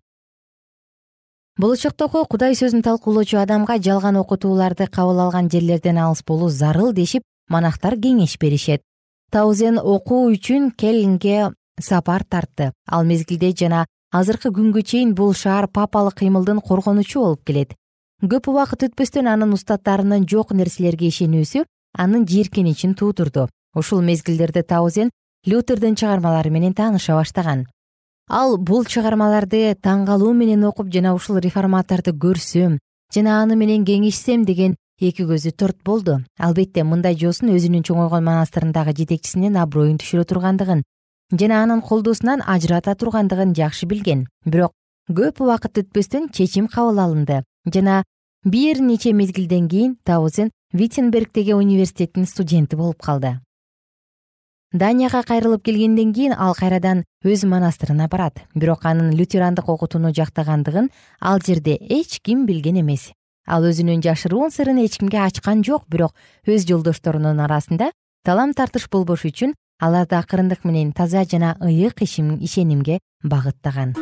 Болочоктогу 1.58 2.24
кудай 2.26 2.54
сөзүн 2.54 2.82
талкуулоочу 2.82 3.38
адамга 3.38 3.78
жалган 3.78 4.16
окутууларды 4.16 4.86
кабыл 4.86 5.20
алган 5.20 5.50
жерлерден 5.50 5.98
алыс 5.98 6.24
болуу 6.26 6.48
зарыл 6.48 6.92
дешип 6.92 7.22
монахтар 7.48 7.94
кеңеш 7.94 8.38
беришет. 8.40 8.82
Таузен 9.30 9.78
окуу 9.78 10.32
үчүн 10.32 10.72
келнге 10.72 11.52
сапар 11.80 12.24
тартты. 12.24 12.72
Ал 12.86 13.04
мезгилде 13.04 13.52
жана 13.52 13.86
азыркы 14.10 14.50
күнгө 14.50 14.82
чейин 14.82 15.14
бул 15.14 15.34
шаар 15.34 15.68
папалык 15.68 16.18
кыймылдын 16.18 16.60
коргонучу 16.60 17.20
болуп 17.20 17.44
келет 17.44 17.74
көп 18.30 18.48
убакыт 18.48 18.86
өтпөстөн 18.88 19.28
анын 19.28 19.52
устаттарынын 19.56 20.24
жок 20.30 20.52
нерселерге 20.56 21.10
ишенүүсү 21.10 21.64
анын 21.98 22.26
жийиркеничин 22.26 22.94
туудурду. 22.94 23.48
Ушул 23.74 24.02
мезгилдерде 24.02 24.62
таузен 24.62 25.10
лютердин 25.46 25.94
чыгармалары 25.94 26.50
менен 26.50 26.74
тааныша 26.74 27.14
баштаган. 27.14 27.66
Ал 28.30 28.56
бул 28.56 28.84
чыгармаларды 28.84 29.74
таң 29.76 30.06
калуу 30.06 30.32
менен 30.32 30.64
окуп 30.64 30.88
жана 30.94 31.14
ушул 31.14 31.36
реформаторду 31.36 32.14
көрсөм 32.16 32.78
жана 33.14 33.42
аны 33.42 33.56
менен 33.56 33.84
кеңешсем 33.84 34.46
деген 34.46 34.76
эки 35.00 35.26
көзү 35.26 35.52
торт 35.52 35.82
болду. 35.84 36.22
Албетте 36.38 36.84
мындай 36.84 37.18
жосун 37.18 37.52
өзүнүн 37.52 37.84
чоңойгон 37.84 38.24
монастырындагы 38.24 38.94
жетекчисинин 38.96 39.58
аброюн 39.60 39.98
түшүрө 39.98 40.24
тургандыгын 40.30 40.84
жана 41.32 41.62
анын 41.62 41.82
колдоосунан 41.82 42.42
ажырата 42.46 42.94
тургандыгын 42.94 43.54
жакшы 43.58 43.86
билген. 43.86 44.28
Бирок 44.46 44.72
көп 45.10 45.42
убакыт 45.44 45.82
өтпөстөн 45.82 46.30
чечим 46.32 46.68
кабыл 46.68 47.02
алынды 47.04 47.42
жана 47.68 48.02
бир 48.44 48.80
нече 48.80 49.12
мезгилден 49.12 49.68
кийин 49.68 49.96
таузен 50.04 50.50
виттенбергдеги 50.72 51.52
университеттин 51.52 52.26
студенти 52.26 52.76
болуп 52.76 53.00
калды. 53.02 53.40
Данияга 54.72 55.22
кайрылып 55.22 55.62
келгенден 55.64 56.12
кийин 56.12 56.34
ал 56.36 56.54
кайрадан 56.54 57.04
өз 57.24 57.46
монастырына 57.46 58.08
барат. 58.08 58.42
Бирок 58.54 58.84
анын 58.84 59.14
лютерандык 59.16 59.68
окутууну 59.68 60.12
жактагандыгын 60.12 60.90
ал 61.20 61.40
жерде 61.40 61.78
эч 61.80 62.20
ким 62.20 62.44
билген 62.46 62.80
эмес. 62.80 63.12
Ал 63.46 63.64
өзүнүн 63.64 64.02
жашыруун 64.02 64.50
сырын 64.50 64.84
эч 64.84 64.98
кимге 64.98 65.20
ачкан 65.24 65.64
жок 65.64 65.88
бирок 65.88 66.14
өз 66.46 66.66
жолдошторунун 66.68 67.40
арасында 67.40 67.92
талам 68.24 68.52
тартыш 68.52 68.88
болбош 68.90 69.24
үчүн 69.24 69.54
аларды 69.80 70.16
акырындык 70.16 70.64
менен 70.64 70.92
таза 70.92 71.24
жана 71.24 71.56
ыйык 71.60 72.02
ишенимге 72.02 72.98
багыттаган 73.22 73.94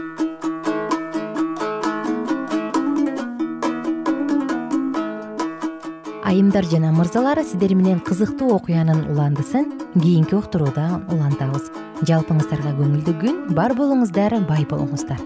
айымдар 6.33 6.65
жана 6.65 6.93
мырзалар 6.97 7.43
сиздер 7.45 7.75
менен 7.77 7.99
кызыктуу 8.01 8.55
окуянын 8.57 9.03
уландысын 9.13 9.67
кийинки 9.93 10.33
уктурууда 10.35 11.03
улантабыз. 11.13 11.69
Жалпыңыздарга 12.09 12.73
көңүлдүү 12.79 13.15
күн 13.21 13.43
бар 13.53 13.75
болуңуздар 13.77 14.39
бай 14.49 14.65
болуңуздар. 14.71 15.21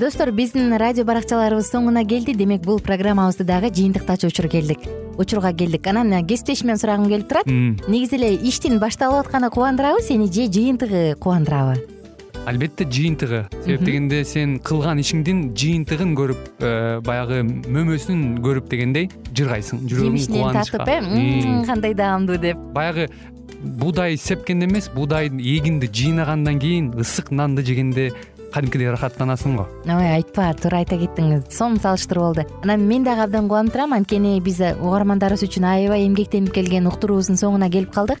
Достор 0.00 0.32
биздин 0.32 0.72
радио 0.80 1.04
баракчаларыбыз 1.04 1.68
соңуна 1.68 2.06
келди. 2.08 2.32
Демек 2.34 2.64
бул 2.64 2.80
программабызды 2.80 3.44
дагы 3.44 3.68
жыйынтыктачу 3.68 4.32
учур 4.32 4.48
келдик. 4.48 4.88
Учурга 5.20 5.52
келдик. 5.52 5.86
Анан 5.86 6.26
кесиптешимден 6.26 6.80
сурагым 6.80 7.10
келип 7.12 7.28
турат. 7.28 7.46
Негизи 7.46 8.16
эле 8.16 8.34
иштин 8.36 8.80
башталып 8.80 9.26
атканы 9.26 9.50
кубандырабы 9.50 10.00
сени 10.00 10.32
же 10.32 10.48
жыйынтыгы 10.48 11.18
кубандырабы 11.20 12.01
албетте 12.46 12.84
жыйынтыгы. 12.84 13.46
Себеп 13.64 13.84
дегенде 13.86 14.22
сен 14.24 14.58
кылган 14.64 15.00
ишиңдин 15.02 15.44
жыйынтыгын 15.58 16.14
көрүп 16.18 16.48
э, 16.58 16.72
баягы 17.06 17.42
мөмөсүн 17.44 18.40
көрүп 18.44 18.70
дегендей 18.72 19.08
жыргайсың. 19.30 19.84
Жүрөгүң 19.90 20.18
жемишинен 20.18 20.58
тартып 20.58 20.88
э? 20.88 21.64
Кандай 21.68 21.94
даамдуу 21.94 22.40
деп. 22.42 22.58
Баягы 22.74 23.08
буудай 23.62 24.16
сепкенде 24.16 24.66
эмес 24.66 24.90
буудайдын 24.94 25.38
эгинди 25.38 25.86
жыйнагандан 25.86 26.58
кийин 26.58 26.92
ысык 26.98 27.30
нанды 27.30 27.62
жегенде 27.62 28.10
кадимкидей 28.52 28.90
ырахаттанасың 28.90 29.56
го. 29.56 29.68
Ой 29.86 30.10
айтпа 30.18 30.50
туура 30.60 30.82
айта 30.82 30.98
кеттиңиз. 31.00 31.46
Сонун 31.54 31.80
салыштыруу 31.80 32.26
болду 32.28 32.44
анан 32.62 32.84
мен 32.88 33.06
дагы 33.06 33.24
абдан 33.24 33.48
кубанып 33.48 33.72
турам. 33.72 33.94
Анткени 33.96 34.38
биз 34.44 34.60
угармандарыбыз 34.60 35.46
үчүн 35.48 35.68
аябай 35.70 36.06
эмгектенип 36.08 36.52
келген 36.54 36.90
уктуруубуздун 36.90 37.40
соңуна 37.40 37.70
келип 37.72 37.94
калдык 37.94 38.20